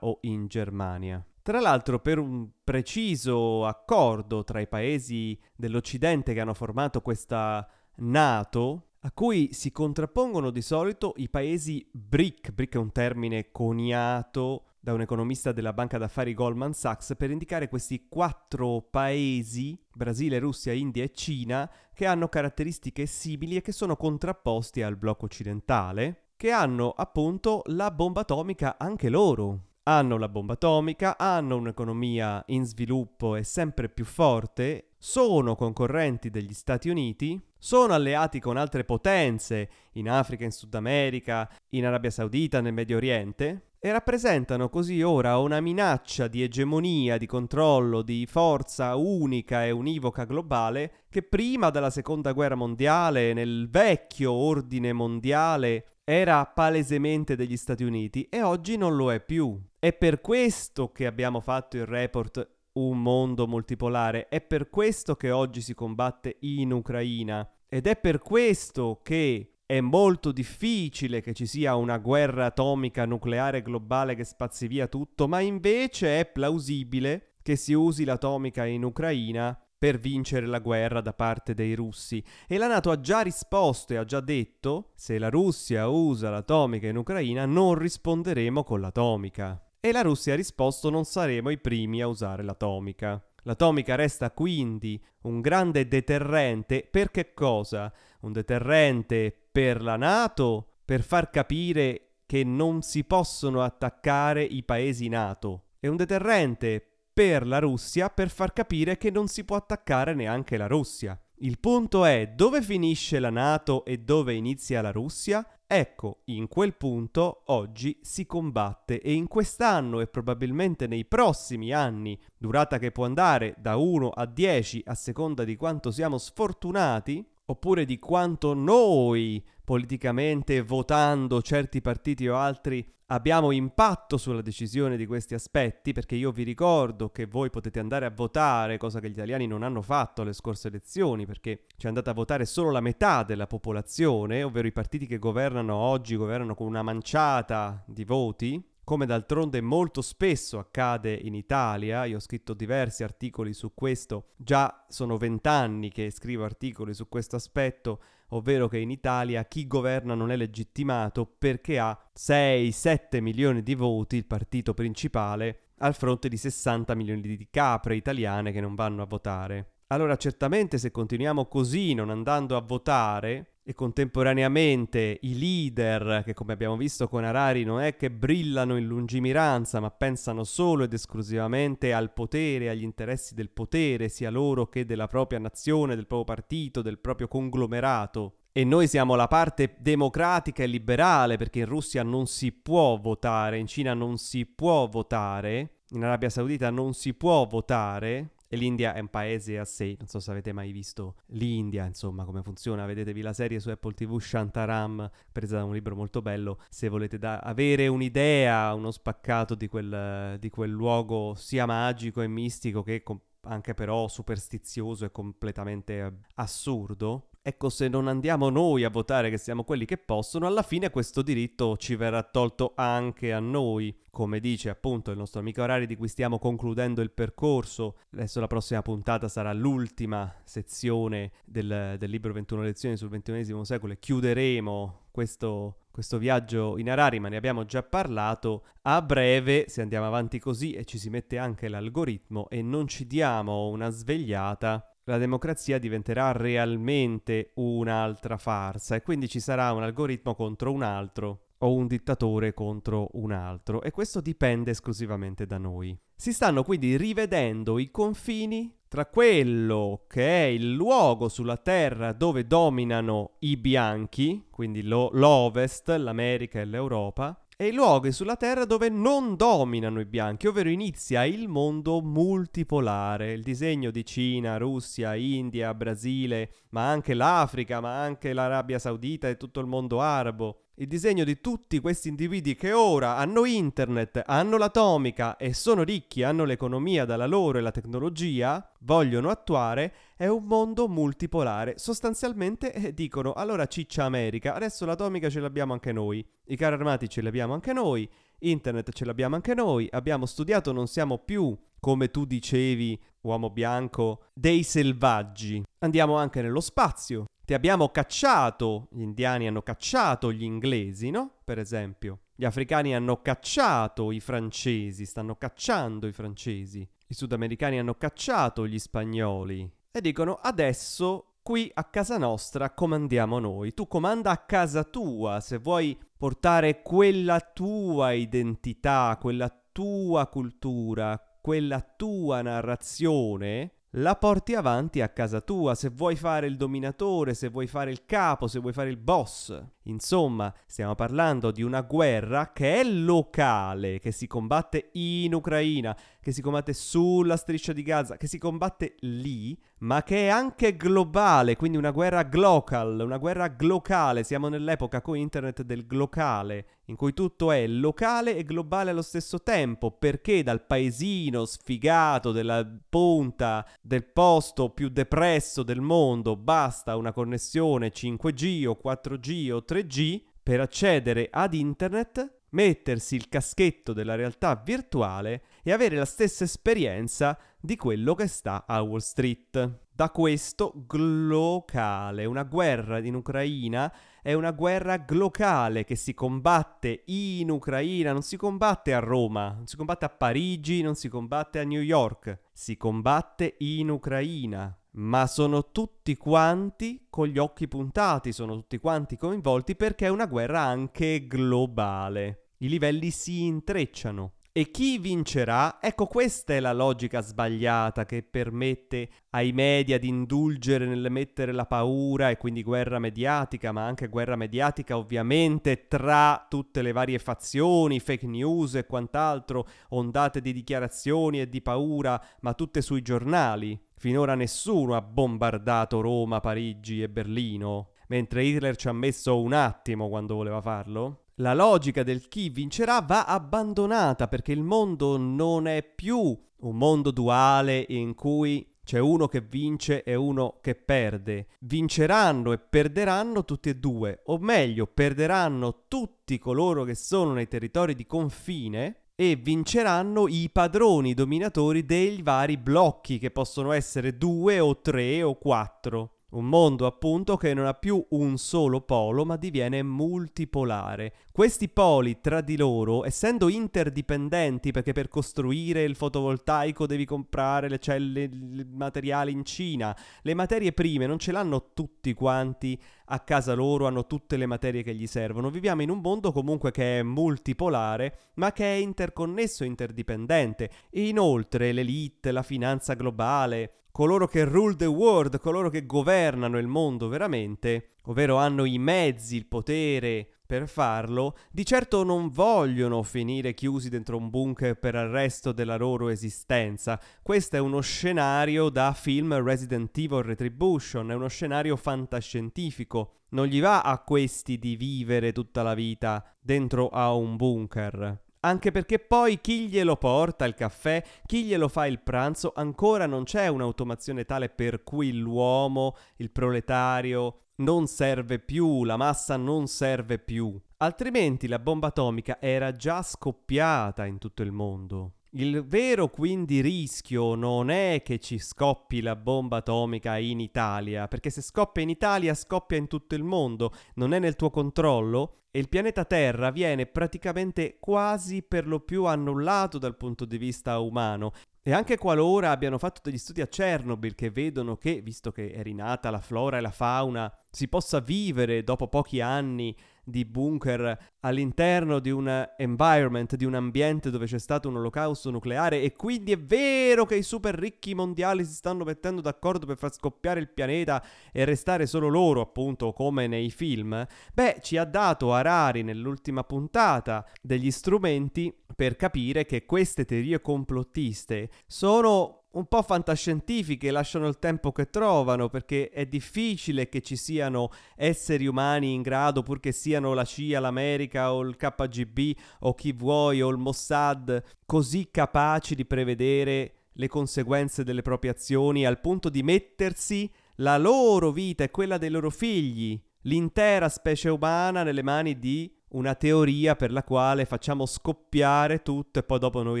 o 0.00 0.18
in 0.22 0.46
Germania. 0.46 1.24
Tra 1.42 1.60
l'altro, 1.60 1.98
per 1.98 2.18
un 2.18 2.48
preciso 2.62 3.66
accordo 3.66 4.44
tra 4.44 4.60
i 4.60 4.68
paesi 4.68 5.38
dell'Occidente 5.54 6.32
che 6.32 6.40
hanno 6.40 6.54
formato 6.54 7.02
questa 7.02 7.68
NATO, 7.96 8.91
a 9.04 9.10
cui 9.10 9.52
si 9.52 9.72
contrappongono 9.72 10.50
di 10.50 10.62
solito 10.62 11.14
i 11.16 11.28
paesi 11.28 11.84
BRIC. 11.90 12.52
BRIC 12.52 12.74
è 12.74 12.78
un 12.78 12.92
termine 12.92 13.50
coniato 13.50 14.66
da 14.78 14.92
un 14.92 15.00
economista 15.00 15.50
della 15.50 15.72
banca 15.72 15.98
d'affari 15.98 16.34
Goldman 16.34 16.72
Sachs 16.72 17.14
per 17.16 17.30
indicare 17.30 17.68
questi 17.68 18.06
quattro 18.08 18.80
paesi, 18.80 19.76
Brasile, 19.92 20.38
Russia, 20.38 20.72
India 20.72 21.02
e 21.02 21.12
Cina, 21.12 21.68
che 21.92 22.06
hanno 22.06 22.28
caratteristiche 22.28 23.06
simili 23.06 23.56
e 23.56 23.60
che 23.60 23.72
sono 23.72 23.96
contrapposti 23.96 24.82
al 24.82 24.96
blocco 24.96 25.24
occidentale, 25.24 26.30
che 26.36 26.52
hanno 26.52 26.90
appunto 26.90 27.62
la 27.66 27.90
bomba 27.90 28.20
atomica 28.20 28.76
anche 28.78 29.08
loro. 29.08 29.70
Hanno 29.84 30.16
la 30.16 30.28
bomba 30.28 30.52
atomica, 30.52 31.18
hanno 31.18 31.56
un'economia 31.56 32.44
in 32.48 32.64
sviluppo 32.64 33.34
e 33.34 33.42
sempre 33.42 33.88
più 33.88 34.04
forte, 34.04 34.90
sono 34.96 35.56
concorrenti 35.56 36.30
degli 36.30 36.54
Stati 36.54 36.88
Uniti, 36.88 37.40
sono 37.62 37.94
alleati 37.94 38.40
con 38.40 38.56
altre 38.56 38.82
potenze 38.82 39.68
in 39.92 40.10
Africa, 40.10 40.42
in 40.42 40.50
Sud 40.50 40.74
America, 40.74 41.48
in 41.70 41.86
Arabia 41.86 42.10
Saudita, 42.10 42.60
nel 42.60 42.72
Medio 42.72 42.96
Oriente, 42.96 43.68
e 43.78 43.92
rappresentano 43.92 44.68
così 44.68 45.00
ora 45.00 45.38
una 45.38 45.60
minaccia 45.60 46.26
di 46.26 46.42
egemonia, 46.42 47.18
di 47.18 47.26
controllo, 47.26 48.02
di 48.02 48.26
forza 48.28 48.96
unica 48.96 49.64
e 49.64 49.70
univoca 49.70 50.24
globale 50.24 51.04
che 51.08 51.22
prima 51.22 51.70
della 51.70 51.90
Seconda 51.90 52.32
Guerra 52.32 52.56
Mondiale, 52.56 53.32
nel 53.32 53.68
vecchio 53.70 54.32
ordine 54.32 54.92
mondiale, 54.92 55.98
era 56.02 56.44
palesemente 56.44 57.36
degli 57.36 57.56
Stati 57.56 57.84
Uniti 57.84 58.26
e 58.28 58.42
oggi 58.42 58.76
non 58.76 58.96
lo 58.96 59.12
è 59.12 59.20
più. 59.20 59.56
È 59.78 59.92
per 59.92 60.20
questo 60.20 60.90
che 60.90 61.06
abbiamo 61.06 61.40
fatto 61.40 61.76
il 61.76 61.86
report 61.86 62.61
un 62.74 63.02
mondo 63.02 63.46
multipolare. 63.46 64.28
È 64.28 64.40
per 64.40 64.70
questo 64.70 65.16
che 65.16 65.30
oggi 65.30 65.60
si 65.60 65.74
combatte 65.74 66.36
in 66.40 66.72
Ucraina 66.72 67.48
ed 67.68 67.86
è 67.86 67.96
per 67.96 68.18
questo 68.18 69.00
che 69.02 69.52
è 69.66 69.80
molto 69.80 70.32
difficile 70.32 71.20
che 71.20 71.32
ci 71.32 71.46
sia 71.46 71.74
una 71.76 71.98
guerra 71.98 72.46
atomica 72.46 73.06
nucleare 73.06 73.62
globale 73.62 74.14
che 74.14 74.24
spazi 74.24 74.66
via 74.66 74.86
tutto, 74.86 75.26
ma 75.28 75.40
invece 75.40 76.20
è 76.20 76.26
plausibile 76.26 77.36
che 77.42 77.56
si 77.56 77.72
usi 77.72 78.04
l'atomica 78.04 78.66
in 78.66 78.84
Ucraina 78.84 79.58
per 79.78 79.98
vincere 79.98 80.46
la 80.46 80.60
guerra 80.60 81.00
da 81.00 81.12
parte 81.12 81.54
dei 81.54 81.74
russi. 81.74 82.22
E 82.46 82.56
la 82.58 82.68
Nato 82.68 82.90
ha 82.90 83.00
già 83.00 83.20
risposto 83.20 83.92
e 83.92 83.96
ha 83.96 84.04
già 84.04 84.20
detto, 84.20 84.92
se 84.94 85.18
la 85.18 85.28
Russia 85.28 85.88
usa 85.88 86.30
l'atomica 86.30 86.86
in 86.86 86.98
Ucraina 86.98 87.46
non 87.46 87.74
risponderemo 87.74 88.62
con 88.62 88.80
l'atomica. 88.80 89.60
E 89.84 89.90
la 89.90 90.02
Russia 90.02 90.34
ha 90.34 90.36
risposto 90.36 90.90
non 90.90 91.04
saremo 91.04 91.50
i 91.50 91.58
primi 91.58 92.00
a 92.00 92.06
usare 92.06 92.44
l'atomica. 92.44 93.20
L'atomica 93.42 93.96
resta 93.96 94.30
quindi 94.30 95.04
un 95.22 95.40
grande 95.40 95.88
deterrente 95.88 96.86
per 96.88 97.10
che 97.10 97.34
cosa? 97.34 97.92
Un 98.20 98.30
deterrente 98.30 99.36
per 99.50 99.82
la 99.82 99.96
Nato 99.96 100.74
per 100.84 101.02
far 101.02 101.30
capire 101.30 102.18
che 102.26 102.44
non 102.44 102.82
si 102.82 103.02
possono 103.02 103.60
attaccare 103.62 104.44
i 104.44 104.62
paesi 104.62 105.08
Nato. 105.08 105.70
E 105.80 105.88
un 105.88 105.96
deterrente 105.96 106.80
per 107.12 107.44
la 107.44 107.58
Russia 107.58 108.08
per 108.08 108.30
far 108.30 108.52
capire 108.52 108.96
che 108.96 109.10
non 109.10 109.26
si 109.26 109.42
può 109.42 109.56
attaccare 109.56 110.14
neanche 110.14 110.56
la 110.56 110.68
Russia. 110.68 111.20
Il 111.44 111.58
punto 111.58 112.04
è 112.04 112.28
dove 112.36 112.62
finisce 112.62 113.18
la 113.18 113.30
Nato 113.30 113.84
e 113.84 113.98
dove 113.98 114.32
inizia 114.32 114.80
la 114.80 114.92
Russia? 114.92 115.44
Ecco, 115.66 116.20
in 116.26 116.46
quel 116.46 116.76
punto 116.76 117.42
oggi 117.46 117.98
si 118.00 118.26
combatte 118.26 119.00
e 119.00 119.12
in 119.12 119.26
quest'anno 119.26 119.98
e 119.98 120.06
probabilmente 120.06 120.86
nei 120.86 121.04
prossimi 121.04 121.72
anni, 121.72 122.16
durata 122.38 122.78
che 122.78 122.92
può 122.92 123.06
andare 123.06 123.56
da 123.58 123.74
1 123.74 124.10
a 124.10 124.24
10 124.24 124.82
a 124.86 124.94
seconda 124.94 125.42
di 125.42 125.56
quanto 125.56 125.90
siamo 125.90 126.16
sfortunati, 126.16 127.26
oppure 127.52 127.84
di 127.84 127.98
quanto 127.98 128.54
noi 128.54 129.42
politicamente 129.64 130.62
votando 130.62 131.40
certi 131.42 131.80
partiti 131.80 132.26
o 132.26 132.36
altri 132.36 132.84
abbiamo 133.06 133.50
impatto 133.50 134.16
sulla 134.16 134.40
decisione 134.40 134.96
di 134.96 135.04
questi 135.04 135.34
aspetti, 135.34 135.92
perché 135.92 136.14
io 136.14 136.32
vi 136.32 136.44
ricordo 136.44 137.10
che 137.10 137.26
voi 137.26 137.50
potete 137.50 137.78
andare 137.78 138.06
a 138.06 138.10
votare, 138.10 138.78
cosa 138.78 139.00
che 139.00 139.08
gli 139.08 139.12
italiani 139.12 139.46
non 139.46 139.62
hanno 139.62 139.82
fatto 139.82 140.22
alle 140.22 140.32
scorse 140.32 140.68
elezioni, 140.68 141.26
perché 141.26 141.64
c'è 141.76 141.88
andata 141.88 142.10
a 142.10 142.14
votare 142.14 142.46
solo 142.46 142.70
la 142.70 142.80
metà 142.80 143.22
della 143.22 143.46
popolazione, 143.46 144.42
ovvero 144.42 144.66
i 144.66 144.72
partiti 144.72 145.06
che 145.06 145.18
governano 145.18 145.74
oggi 145.74 146.16
governano 146.16 146.54
con 146.54 146.66
una 146.66 146.82
manciata 146.82 147.84
di 147.86 148.04
voti, 148.04 148.71
come 148.84 149.06
d'altronde 149.06 149.60
molto 149.60 150.02
spesso 150.02 150.58
accade 150.58 151.12
in 151.12 151.34
Italia, 151.34 152.04
io 152.04 152.16
ho 152.16 152.20
scritto 152.20 152.52
diversi 152.52 153.04
articoli 153.04 153.52
su 153.52 153.72
questo, 153.74 154.30
già 154.36 154.84
sono 154.88 155.16
vent'anni 155.16 155.90
che 155.90 156.10
scrivo 156.10 156.44
articoli 156.44 156.92
su 156.92 157.08
questo 157.08 157.36
aspetto, 157.36 158.00
ovvero 158.28 158.66
che 158.66 158.78
in 158.78 158.90
Italia 158.90 159.44
chi 159.44 159.66
governa 159.66 160.14
non 160.14 160.30
è 160.30 160.36
legittimato 160.36 161.26
perché 161.26 161.78
ha 161.78 161.96
6-7 162.16 163.20
milioni 163.20 163.62
di 163.62 163.74
voti, 163.74 164.16
il 164.16 164.26
partito 164.26 164.74
principale, 164.74 165.58
al 165.78 165.94
fronte 165.94 166.28
di 166.28 166.36
60 166.36 166.94
milioni 166.94 167.20
di 167.20 167.48
capre 167.50 167.96
italiane 167.96 168.52
che 168.52 168.60
non 168.60 168.74
vanno 168.74 169.02
a 169.02 169.06
votare. 169.06 169.72
Allora 169.88 170.16
certamente 170.16 170.78
se 170.78 170.90
continuiamo 170.90 171.46
così, 171.46 171.92
non 171.92 172.08
andando 172.08 172.56
a 172.56 172.62
votare, 172.62 173.51
e 173.64 173.74
contemporaneamente 173.74 175.18
i 175.22 175.38
leader, 175.38 176.22
che 176.24 176.34
come 176.34 176.52
abbiamo 176.52 176.76
visto 176.76 177.06
con 177.08 177.24
Harari 177.24 177.62
non 177.62 177.80
è 177.80 177.96
che 177.96 178.10
brillano 178.10 178.76
in 178.76 178.86
lungimiranza, 178.86 179.78
ma 179.78 179.90
pensano 179.90 180.42
solo 180.42 180.84
ed 180.84 180.92
esclusivamente 180.92 181.92
al 181.92 182.12
potere, 182.12 182.68
agli 182.68 182.82
interessi 182.82 183.34
del 183.34 183.50
potere, 183.50 184.08
sia 184.08 184.30
loro 184.30 184.68
che 184.68 184.84
della 184.84 185.06
propria 185.06 185.38
nazione, 185.38 185.94
del 185.94 186.06
proprio 186.06 186.34
partito, 186.34 186.82
del 186.82 186.98
proprio 186.98 187.28
conglomerato. 187.28 188.38
E 188.52 188.64
noi 188.64 188.88
siamo 188.88 189.14
la 189.14 189.28
parte 189.28 189.76
democratica 189.78 190.62
e 190.62 190.66
liberale, 190.66 191.36
perché 191.36 191.60
in 191.60 191.66
Russia 191.66 192.02
non 192.02 192.26
si 192.26 192.52
può 192.52 192.98
votare, 192.98 193.58
in 193.58 193.66
Cina 193.66 193.94
non 193.94 194.18
si 194.18 194.44
può 194.44 194.88
votare, 194.88 195.82
in 195.90 196.02
Arabia 196.02 196.28
Saudita 196.28 196.68
non 196.70 196.94
si 196.94 197.14
può 197.14 197.46
votare, 197.46 198.32
e 198.52 198.56
l'India 198.58 198.92
è 198.92 199.00
un 199.00 199.08
paese 199.08 199.58
a 199.58 199.64
sé, 199.64 199.96
non 199.98 200.08
so 200.08 200.20
se 200.20 200.30
avete 200.30 200.52
mai 200.52 200.72
visto 200.72 201.14
l'India, 201.28 201.86
insomma, 201.86 202.26
come 202.26 202.42
funziona. 202.42 202.84
Vedetevi 202.84 203.22
la 203.22 203.32
serie 203.32 203.58
su 203.58 203.70
Apple 203.70 203.94
TV 203.94 204.20
Shantaram, 204.20 205.10
presa 205.32 205.56
da 205.56 205.64
un 205.64 205.72
libro 205.72 205.94
molto 205.94 206.20
bello, 206.20 206.58
se 206.68 206.90
volete 206.90 207.16
da- 207.16 207.38
avere 207.38 207.86
un'idea, 207.86 208.74
uno 208.74 208.90
spaccato 208.90 209.54
di 209.54 209.68
quel, 209.68 210.36
di 210.38 210.50
quel 210.50 210.70
luogo 210.70 211.32
sia 211.34 211.64
magico 211.64 212.20
e 212.20 212.28
mistico 212.28 212.82
che 212.82 213.02
com- 213.02 213.18
anche 213.44 213.72
però 213.72 214.06
superstizioso 214.06 215.06
e 215.06 215.10
completamente 215.10 216.18
assurdo. 216.34 217.28
Ecco, 217.44 217.70
se 217.70 217.88
non 217.88 218.06
andiamo 218.06 218.50
noi 218.50 218.84
a 218.84 218.88
votare 218.88 219.28
che 219.28 219.36
siamo 219.36 219.64
quelli 219.64 219.84
che 219.84 219.98
possono, 219.98 220.46
alla 220.46 220.62
fine 220.62 220.90
questo 220.90 221.22
diritto 221.22 221.76
ci 221.76 221.96
verrà 221.96 222.22
tolto 222.22 222.74
anche 222.76 223.32
a 223.32 223.40
noi. 223.40 223.92
Come 224.12 224.38
dice 224.38 224.68
appunto 224.68 225.10
il 225.10 225.16
nostro 225.16 225.40
amico 225.40 225.60
Orari 225.60 225.88
di 225.88 225.96
cui 225.96 226.06
stiamo 226.06 226.38
concludendo 226.38 227.00
il 227.00 227.10
percorso, 227.10 227.96
adesso 228.12 228.38
la 228.38 228.46
prossima 228.46 228.80
puntata 228.82 229.26
sarà 229.26 229.52
l'ultima 229.52 230.32
sezione 230.44 231.32
del, 231.44 231.96
del 231.98 232.10
libro 232.10 232.32
21 232.32 232.62
lezioni 232.62 232.96
sul 232.96 233.10
XXI 233.10 233.64
secolo 233.64 233.94
e 233.94 233.98
chiuderemo 233.98 235.06
questo, 235.10 235.78
questo 235.90 236.18
viaggio 236.18 236.78
in 236.78 236.90
Harari, 236.90 237.18
ma 237.18 237.28
ne 237.28 237.36
abbiamo 237.36 237.64
già 237.64 237.82
parlato. 237.82 238.66
A 238.82 239.02
breve, 239.02 239.64
se 239.66 239.82
andiamo 239.82 240.06
avanti 240.06 240.38
così 240.38 240.74
e 240.74 240.84
ci 240.84 240.96
si 240.96 241.10
mette 241.10 241.38
anche 241.38 241.66
l'algoritmo 241.66 242.48
e 242.50 242.62
non 242.62 242.86
ci 242.86 243.04
diamo 243.04 243.66
una 243.66 243.88
svegliata, 243.90 244.91
la 245.04 245.18
democrazia 245.18 245.78
diventerà 245.78 246.32
realmente 246.32 247.50
un'altra 247.54 248.36
farsa 248.36 248.94
e 248.94 249.02
quindi 249.02 249.28
ci 249.28 249.40
sarà 249.40 249.72
un 249.72 249.82
algoritmo 249.82 250.34
contro 250.34 250.72
un 250.72 250.82
altro 250.82 251.46
o 251.58 251.74
un 251.74 251.86
dittatore 251.86 252.54
contro 252.54 253.08
un 253.12 253.32
altro 253.32 253.82
e 253.82 253.90
questo 253.90 254.20
dipende 254.20 254.70
esclusivamente 254.72 255.46
da 255.46 255.58
noi. 255.58 255.96
Si 256.14 256.32
stanno 256.32 256.62
quindi 256.62 256.96
rivedendo 256.96 257.78
i 257.78 257.90
confini 257.90 258.72
tra 258.86 259.06
quello 259.06 260.04
che 260.06 260.44
è 260.44 260.46
il 260.46 260.72
luogo 260.72 261.28
sulla 261.28 261.56
Terra 261.56 262.12
dove 262.12 262.46
dominano 262.46 263.36
i 263.40 263.56
bianchi, 263.56 264.46
quindi 264.50 264.82
lo, 264.82 265.08
l'Ovest, 265.12 265.88
l'America 265.88 266.60
e 266.60 266.64
l'Europa, 266.64 267.41
e 267.62 267.68
i 267.68 267.72
luoghi 267.72 268.10
sulla 268.10 268.34
Terra 268.34 268.64
dove 268.64 268.88
non 268.88 269.36
dominano 269.36 270.00
i 270.00 270.04
bianchi, 270.04 270.48
ovvero 270.48 270.68
inizia 270.68 271.24
il 271.24 271.46
mondo 271.46 272.00
multipolare, 272.00 273.34
il 273.34 273.44
disegno 273.44 273.92
di 273.92 274.04
Cina, 274.04 274.56
Russia, 274.56 275.14
India, 275.14 275.72
Brasile, 275.72 276.50
ma 276.70 276.88
anche 276.88 277.14
l'Africa, 277.14 277.80
ma 277.80 278.02
anche 278.02 278.32
l'Arabia 278.32 278.80
Saudita 278.80 279.28
e 279.28 279.36
tutto 279.36 279.60
il 279.60 279.68
mondo 279.68 280.00
arabo 280.00 280.61
il 280.76 280.86
disegno 280.86 281.22
di 281.24 281.38
tutti 281.40 281.80
questi 281.80 282.08
individui 282.08 282.54
che 282.54 282.72
ora 282.72 283.16
hanno 283.16 283.44
internet, 283.44 284.22
hanno 284.24 284.56
l'atomica 284.56 285.36
e 285.36 285.52
sono 285.52 285.82
ricchi, 285.82 286.22
hanno 286.22 286.44
l'economia 286.44 287.04
dalla 287.04 287.26
loro 287.26 287.58
e 287.58 287.60
la 287.60 287.70
tecnologia, 287.70 288.72
vogliono 288.80 289.28
attuare, 289.28 289.92
è 290.16 290.26
un 290.26 290.44
mondo 290.44 290.88
multipolare. 290.88 291.74
Sostanzialmente 291.76 292.72
eh, 292.72 292.94
dicono, 292.94 293.34
allora 293.34 293.66
ciccia 293.66 294.04
America, 294.04 294.54
adesso 294.54 294.86
l'atomica 294.86 295.28
ce 295.28 295.40
l'abbiamo 295.40 295.74
anche 295.74 295.92
noi, 295.92 296.26
i 296.46 296.56
carri 296.56 296.76
armati 296.76 297.08
ce 297.08 297.20
li 297.20 297.28
abbiamo 297.28 297.52
anche 297.52 297.74
noi, 297.74 298.08
internet 298.38 298.92
ce 298.92 299.04
l'abbiamo 299.04 299.34
anche 299.34 299.54
noi, 299.54 299.86
abbiamo 299.90 300.24
studiato, 300.24 300.72
non 300.72 300.86
siamo 300.86 301.18
più, 301.18 301.54
come 301.78 302.10
tu 302.10 302.24
dicevi, 302.24 302.98
uomo 303.22 303.50
bianco, 303.50 304.24
dei 304.32 304.62
selvaggi. 304.62 305.62
Andiamo 305.80 306.16
anche 306.16 306.40
nello 306.40 306.60
spazio, 306.60 307.26
ti 307.52 307.58
abbiamo 307.58 307.90
cacciato, 307.90 308.88
gli 308.92 309.02
indiani 309.02 309.46
hanno 309.46 309.60
cacciato 309.60 310.32
gli 310.32 310.42
inglesi, 310.42 311.10
no? 311.10 311.40
Per 311.44 311.58
esempio. 311.58 312.20
Gli 312.34 312.46
africani 312.46 312.94
hanno 312.94 313.20
cacciato 313.20 314.10
i 314.10 314.20
francesi, 314.20 315.04
stanno 315.04 315.36
cacciando 315.36 316.06
i 316.06 316.12
francesi. 316.12 316.88
I 317.08 317.12
sudamericani 317.12 317.78
hanno 317.78 317.96
cacciato 317.96 318.66
gli 318.66 318.78
spagnoli. 318.78 319.70
E 319.90 320.00
dicono 320.00 320.38
adesso 320.40 321.40
qui 321.42 321.70
a 321.74 321.84
casa 321.84 322.16
nostra 322.16 322.70
comandiamo 322.70 323.38
noi. 323.38 323.74
Tu 323.74 323.86
comanda 323.86 324.30
a 324.30 324.38
casa 324.38 324.82
tua 324.82 325.40
se 325.40 325.58
vuoi 325.58 325.94
portare 326.16 326.80
quella 326.80 327.38
tua 327.40 328.12
identità, 328.12 329.18
quella 329.20 329.54
tua 329.72 330.26
cultura, 330.28 331.22
quella 331.42 331.82
tua 331.82 332.40
narrazione 332.40 333.72
la 333.96 334.16
porti 334.16 334.54
avanti 334.54 335.00
a 335.00 335.08
casa 335.08 335.40
tua, 335.40 335.74
se 335.74 335.90
vuoi 335.90 336.16
fare 336.16 336.46
il 336.46 336.56
dominatore, 336.56 337.34
se 337.34 337.48
vuoi 337.48 337.66
fare 337.66 337.90
il 337.90 338.04
capo, 338.06 338.46
se 338.46 338.58
vuoi 338.58 338.72
fare 338.72 338.88
il 338.88 338.96
boss. 338.96 339.62
Insomma, 339.84 340.52
stiamo 340.66 340.94
parlando 340.94 341.50
di 341.50 341.62
una 341.62 341.80
guerra 341.80 342.52
che 342.52 342.80
è 342.80 342.84
locale, 342.84 343.98
che 343.98 344.12
si 344.12 344.26
combatte 344.26 344.90
in 344.92 345.34
Ucraina, 345.34 345.96
che 346.20 346.30
si 346.30 346.40
combatte 346.40 346.72
sulla 346.72 347.36
striscia 347.36 347.72
di 347.72 347.82
Gaza, 347.82 348.16
che 348.16 348.28
si 348.28 348.38
combatte 348.38 348.94
lì, 349.00 349.58
ma 349.78 350.04
che 350.04 350.26
è 350.26 350.28
anche 350.28 350.76
globale, 350.76 351.56
quindi 351.56 351.76
una 351.76 351.90
guerra 351.90 352.22
global, 352.22 353.00
una 353.00 353.18
guerra 353.18 353.48
glocale. 353.48 354.22
Siamo 354.22 354.48
nell'epoca 354.48 355.00
con 355.00 355.16
internet 355.16 355.62
del 355.62 355.84
glocale, 355.84 356.66
in 356.86 356.94
cui 356.94 357.12
tutto 357.12 357.50
è 357.50 357.66
locale 357.66 358.36
e 358.36 358.44
globale 358.44 358.90
allo 358.90 359.02
stesso 359.02 359.42
tempo, 359.42 359.90
perché 359.90 360.44
dal 360.44 360.64
paesino 360.64 361.44
sfigato 361.44 362.30
della 362.30 362.64
punta 362.88 363.66
del 363.80 364.04
posto 364.04 364.70
più 364.70 364.88
depresso 364.88 365.64
del 365.64 365.80
mondo 365.80 366.36
basta 366.36 366.96
una 366.96 367.12
connessione 367.12 367.90
5G 367.92 368.66
o 368.66 368.78
4G 368.80 369.50
o 369.50 369.64
3G 369.72 370.22
per 370.42 370.60
accedere 370.60 371.28
ad 371.30 371.54
internet 371.54 372.40
mettersi 372.50 373.14
il 373.14 373.30
caschetto 373.30 373.94
della 373.94 374.14
realtà 374.14 374.60
virtuale 374.62 375.44
e 375.62 375.72
avere 375.72 375.96
la 375.96 376.04
stessa 376.04 376.44
esperienza 376.44 377.38
di 377.58 377.76
quello 377.76 378.14
che 378.14 378.26
sta 378.26 378.64
a 378.66 378.82
Wall 378.82 378.98
Street. 378.98 379.80
Da 379.94 380.10
questo 380.10 380.74
glocale, 380.86 382.26
una 382.26 382.42
guerra 382.42 382.98
in 382.98 383.14
Ucraina 383.14 383.90
è 384.20 384.34
una 384.34 384.50
guerra 384.50 384.98
glocale 384.98 385.84
che 385.84 385.96
si 385.96 386.12
combatte 386.12 387.04
in 387.06 387.50
Ucraina, 387.50 388.12
non 388.12 388.22
si 388.22 388.36
combatte 388.36 388.92
a 388.92 388.98
Roma, 388.98 389.52
non 389.52 389.66
si 389.66 389.76
combatte 389.76 390.04
a 390.04 390.10
Parigi, 390.10 390.82
non 390.82 390.94
si 390.94 391.08
combatte 391.08 391.60
a 391.60 391.64
New 391.64 391.80
York, 391.80 392.40
si 392.52 392.76
combatte 392.76 393.54
in 393.60 393.88
Ucraina. 393.88 394.76
Ma 394.94 395.26
sono 395.26 395.70
tutti 395.70 396.16
quanti 396.16 397.06
con 397.08 397.26
gli 397.26 397.38
occhi 397.38 397.66
puntati, 397.66 398.30
sono 398.30 398.56
tutti 398.56 398.78
quanti 398.78 399.16
coinvolti 399.16 399.74
perché 399.74 400.06
è 400.06 400.10
una 400.10 400.26
guerra 400.26 400.60
anche 400.60 401.26
globale. 401.26 402.48
I 402.58 402.68
livelli 402.68 403.10
si 403.10 403.44
intrecciano. 403.44 404.34
E 404.54 404.70
chi 404.70 404.98
vincerà? 404.98 405.78
Ecco, 405.80 406.04
questa 406.04 406.52
è 406.52 406.60
la 406.60 406.74
logica 406.74 407.22
sbagliata 407.22 408.04
che 408.04 408.22
permette 408.22 409.08
ai 409.30 409.50
media 409.52 409.98
di 409.98 410.08
indulgere 410.08 410.84
nel 410.84 411.06
mettere 411.08 411.52
la 411.52 411.64
paura 411.64 412.28
e 412.28 412.36
quindi 412.36 412.62
guerra 412.62 412.98
mediatica, 412.98 413.72
ma 413.72 413.86
anche 413.86 414.08
guerra 414.08 414.36
mediatica 414.36 414.98
ovviamente 414.98 415.86
tra 415.88 416.44
tutte 416.50 416.82
le 416.82 416.92
varie 416.92 417.18
fazioni, 417.18 417.98
fake 417.98 418.26
news 418.26 418.74
e 418.74 418.84
quant'altro, 418.84 419.66
ondate 419.88 420.42
di 420.42 420.52
dichiarazioni 420.52 421.40
e 421.40 421.48
di 421.48 421.62
paura, 421.62 422.22
ma 422.40 422.52
tutte 422.52 422.82
sui 422.82 423.00
giornali. 423.00 423.80
Finora 424.02 424.34
nessuno 424.34 424.96
ha 424.96 425.00
bombardato 425.00 426.00
Roma, 426.00 426.40
Parigi 426.40 427.02
e 427.02 427.08
Berlino, 427.08 427.90
mentre 428.08 428.44
Hitler 428.44 428.74
ci 428.74 428.88
ha 428.88 428.92
messo 428.92 429.40
un 429.40 429.52
attimo 429.52 430.08
quando 430.08 430.34
voleva 430.34 430.60
farlo. 430.60 431.26
La 431.36 431.54
logica 431.54 432.02
del 432.02 432.26
chi 432.26 432.48
vincerà 432.48 433.00
va 433.02 433.26
abbandonata 433.26 434.26
perché 434.26 434.50
il 434.50 434.64
mondo 434.64 435.16
non 435.18 435.68
è 435.68 435.84
più 435.84 436.18
un 436.18 436.76
mondo 436.76 437.12
duale 437.12 437.86
in 437.90 438.16
cui 438.16 438.74
c'è 438.82 438.98
uno 438.98 439.28
che 439.28 439.40
vince 439.40 440.02
e 440.02 440.16
uno 440.16 440.58
che 440.60 440.74
perde. 440.74 441.46
Vinceranno 441.60 442.50
e 442.50 442.58
perderanno 442.58 443.44
tutti 443.44 443.68
e 443.68 443.76
due, 443.76 444.22
o 444.24 444.38
meglio, 444.38 444.88
perderanno 444.88 445.84
tutti 445.86 446.40
coloro 446.40 446.82
che 446.82 446.96
sono 446.96 447.34
nei 447.34 447.46
territori 447.46 447.94
di 447.94 448.04
confine 448.04 449.02
e 449.14 449.36
vinceranno 449.36 450.26
i 450.28 450.48
padroni 450.50 451.14
dominatori 451.14 451.84
dei 451.84 452.22
vari 452.22 452.56
blocchi 452.56 453.18
che 453.18 453.30
possono 453.30 453.72
essere 453.72 454.16
due 454.16 454.58
o 454.58 454.80
tre 454.80 455.22
o 455.22 455.36
quattro. 455.36 456.16
Un 456.32 456.46
mondo 456.46 456.86
appunto 456.86 457.36
che 457.36 457.52
non 457.52 457.66
ha 457.66 457.74
più 457.74 458.02
un 458.10 458.38
solo 458.38 458.80
polo 458.80 459.26
ma 459.26 459.36
diviene 459.36 459.82
multipolare. 459.82 461.12
Questi 461.30 461.68
poli 461.68 462.22
tra 462.22 462.40
di 462.40 462.56
loro, 462.56 463.04
essendo 463.04 463.50
interdipendenti 463.50 464.70
perché 464.70 464.92
per 464.92 465.08
costruire 465.08 465.82
il 465.82 465.94
fotovoltaico 465.94 466.86
devi 466.86 467.04
comprare 467.04 467.68
le 467.68 467.78
celle 467.78 468.22
il 468.22 468.66
materiale 468.66 469.30
in 469.30 469.44
Cina, 469.44 469.94
le 470.22 470.32
materie 470.32 470.72
prime 470.72 471.06
non 471.06 471.18
ce 471.18 471.32
l'hanno 471.32 471.72
tutti 471.74 472.14
quanti 472.14 472.80
a 473.12 473.20
casa 473.20 473.52
loro, 473.52 473.86
hanno 473.86 474.06
tutte 474.06 474.38
le 474.38 474.46
materie 474.46 474.82
che 474.82 474.94
gli 474.94 475.06
servono. 475.06 475.50
Viviamo 475.50 475.82
in 475.82 475.90
un 475.90 476.00
mondo 476.00 476.32
comunque 476.32 476.70
che 476.70 476.98
è 476.98 477.02
multipolare 477.02 478.18
ma 478.34 478.52
che 478.52 478.64
è 478.64 478.76
interconnesso 478.76 479.64
interdipendente. 479.64 480.70
E 480.90 481.08
inoltre 481.08 481.72
l'elite, 481.72 482.32
la 482.32 482.42
finanza 482.42 482.94
globale, 482.94 483.82
coloro 483.92 484.26
che 484.26 484.44
rule 484.44 484.76
the 484.76 484.86
world, 484.86 485.38
coloro 485.38 485.68
che 485.68 485.84
governano 485.84 486.58
il 486.58 486.66
mondo 486.66 487.08
veramente, 487.08 487.96
ovvero 488.06 488.36
hanno 488.36 488.64
i 488.64 488.78
mezzi, 488.78 489.36
il 489.36 489.46
potere 489.46 490.28
per 490.52 490.68
farlo, 490.68 491.36
di 491.50 491.64
certo 491.64 492.04
non 492.04 492.28
vogliono 492.30 493.02
finire 493.02 493.54
chiusi 493.54 493.88
dentro 493.88 494.18
un 494.18 494.28
bunker 494.28 494.78
per 494.78 494.94
il 494.94 495.08
resto 495.08 495.50
della 495.50 495.76
loro 495.76 496.10
esistenza. 496.10 497.00
Questo 497.22 497.56
è 497.56 497.58
uno 497.58 497.80
scenario 497.80 498.68
da 498.68 498.92
film 498.92 499.42
Resident 499.42 499.96
Evil 499.96 500.22
Retribution, 500.22 501.10
è 501.10 501.14
uno 501.14 501.28
scenario 501.28 501.76
fantascientifico. 501.76 503.20
Non 503.30 503.46
gli 503.46 503.62
va 503.62 503.80
a 503.80 503.98
questi 504.00 504.58
di 504.58 504.76
vivere 504.76 505.32
tutta 505.32 505.62
la 505.62 505.72
vita 505.72 506.22
dentro 506.38 506.88
a 506.88 507.14
un 507.14 507.36
bunker. 507.36 508.21
Anche 508.44 508.72
perché 508.72 508.98
poi 508.98 509.40
chi 509.40 509.68
glielo 509.68 509.94
porta 509.94 510.44
il 510.44 510.54
caffè, 510.54 511.00
chi 511.26 511.44
glielo 511.44 511.68
fa 511.68 511.86
il 511.86 512.00
pranzo, 512.00 512.52
ancora 512.54 513.06
non 513.06 513.22
c'è 513.22 513.46
un'automazione 513.46 514.24
tale 514.24 514.48
per 514.48 514.82
cui 514.82 515.12
l'uomo, 515.12 515.96
il 516.16 516.32
proletario, 516.32 517.42
non 517.56 517.86
serve 517.86 518.40
più, 518.40 518.82
la 518.82 518.96
massa 518.96 519.36
non 519.36 519.68
serve 519.68 520.18
più. 520.18 520.60
Altrimenti 520.78 521.46
la 521.46 521.60
bomba 521.60 521.88
atomica 521.88 522.40
era 522.40 522.74
già 522.74 523.00
scoppiata 523.02 524.06
in 524.06 524.18
tutto 524.18 524.42
il 524.42 524.50
mondo. 524.50 525.12
Il 525.34 525.64
vero 525.64 526.10
quindi 526.10 526.60
rischio 526.60 527.34
non 527.34 527.70
è 527.70 528.02
che 528.04 528.18
ci 528.18 528.38
scoppi 528.38 529.00
la 529.00 529.16
bomba 529.16 529.56
atomica 529.56 530.18
in 530.18 530.40
Italia, 530.40 531.08
perché 531.08 531.30
se 531.30 531.40
scoppia 531.40 531.82
in 531.82 531.88
Italia 531.88 532.34
scoppia 532.34 532.76
in 532.76 532.86
tutto 532.86 533.14
il 533.14 533.24
mondo, 533.24 533.72
non 533.94 534.12
è 534.12 534.18
nel 534.18 534.36
tuo 534.36 534.50
controllo 534.50 535.44
e 535.50 535.58
il 535.58 535.70
pianeta 535.70 536.04
Terra 536.04 536.50
viene 536.50 536.84
praticamente 536.84 537.78
quasi 537.80 538.42
per 538.42 538.66
lo 538.66 538.80
più 538.80 539.06
annullato 539.06 539.78
dal 539.78 539.96
punto 539.96 540.26
di 540.26 540.36
vista 540.36 540.78
umano. 540.80 541.32
E 541.62 541.72
anche 541.72 541.96
qualora 541.96 542.50
abbiano 542.50 542.76
fatto 542.76 543.00
degli 543.02 543.16
studi 543.16 543.40
a 543.40 543.46
Chernobyl 543.46 544.14
che 544.14 544.30
vedono 544.30 544.76
che, 544.76 545.00
visto 545.00 545.32
che 545.32 545.50
è 545.52 545.62
rinata 545.62 546.10
la 546.10 546.20
flora 546.20 546.58
e 546.58 546.60
la 546.60 546.70
fauna, 546.70 547.32
si 547.54 547.68
possa 547.68 548.00
vivere 548.00 548.64
dopo 548.64 548.88
pochi 548.88 549.20
anni 549.20 549.76
di 550.02 550.24
bunker 550.24 551.10
all'interno 551.20 552.00
di 552.00 552.10
un 552.10 552.48
environment, 552.56 553.36
di 553.36 553.44
un 553.44 553.54
ambiente 553.54 554.10
dove 554.10 554.24
c'è 554.24 554.38
stato 554.38 554.68
un 554.68 554.76
olocausto 554.78 555.30
nucleare 555.30 555.82
e 555.82 555.92
quindi 555.92 556.32
è 556.32 556.38
vero 556.38 557.04
che 557.04 557.16
i 557.16 557.22
super 557.22 557.54
ricchi 557.54 557.94
mondiali 557.94 558.44
si 558.44 558.54
stanno 558.54 558.84
mettendo 558.84 559.20
d'accordo 559.20 559.66
per 559.66 559.76
far 559.76 559.92
scoppiare 559.92 560.40
il 560.40 560.48
pianeta 560.48 561.04
e 561.30 561.44
restare 561.44 561.86
solo 561.86 562.08
loro, 562.08 562.40
appunto, 562.40 562.92
come 562.92 563.26
nei 563.26 563.50
film, 563.50 564.04
beh, 564.32 564.58
ci 564.62 564.78
ha 564.78 564.84
dato 564.84 565.34
Harari 565.34 565.82
nell'ultima 565.82 566.42
puntata 566.44 567.24
degli 567.42 567.70
strumenti 567.70 568.52
per 568.74 568.96
capire 568.96 569.44
che 569.44 569.66
queste 569.66 570.06
teorie 570.06 570.40
complottiste 570.40 571.50
sono 571.66 572.41
un 572.52 572.66
po' 572.66 572.82
fantascientifiche, 572.82 573.90
lasciano 573.90 574.26
il 574.26 574.38
tempo 574.38 574.72
che 574.72 574.90
trovano, 574.90 575.48
perché 575.48 575.88
è 575.90 576.06
difficile 576.06 576.88
che 576.88 577.00
ci 577.00 577.16
siano 577.16 577.70
esseri 577.96 578.46
umani 578.46 578.92
in 578.92 579.02
grado, 579.02 579.42
purché 579.42 579.72
siano 579.72 580.12
la 580.12 580.24
CIA, 580.24 580.60
l'America 580.60 581.32
o 581.32 581.40
il 581.42 581.56
KGB 581.56 582.36
o 582.60 582.74
chi 582.74 582.92
vuoi 582.92 583.40
o 583.40 583.48
il 583.48 583.56
Mossad, 583.56 584.42
così 584.66 585.08
capaci 585.10 585.74
di 585.74 585.86
prevedere 585.86 586.74
le 586.94 587.08
conseguenze 587.08 587.84
delle 587.84 588.02
proprie 588.02 588.32
azioni 588.32 588.84
al 588.84 589.00
punto 589.00 589.30
di 589.30 589.42
mettersi 589.42 590.30
la 590.56 590.76
loro 590.76 591.30
vita 591.30 591.64
e 591.64 591.70
quella 591.70 591.96
dei 591.96 592.10
loro 592.10 592.28
figli, 592.28 593.00
l'intera 593.22 593.88
specie 593.88 594.28
umana 594.28 594.82
nelle 594.82 595.02
mani 595.02 595.38
di 595.38 595.74
una 595.92 596.14
teoria 596.14 596.76
per 596.76 596.92
la 596.92 597.02
quale 597.02 597.44
facciamo 597.44 597.86
scoppiare 597.86 598.82
tutto 598.82 599.18
e 599.18 599.22
poi 599.22 599.38
dopo 599.38 599.62
noi 599.62 599.80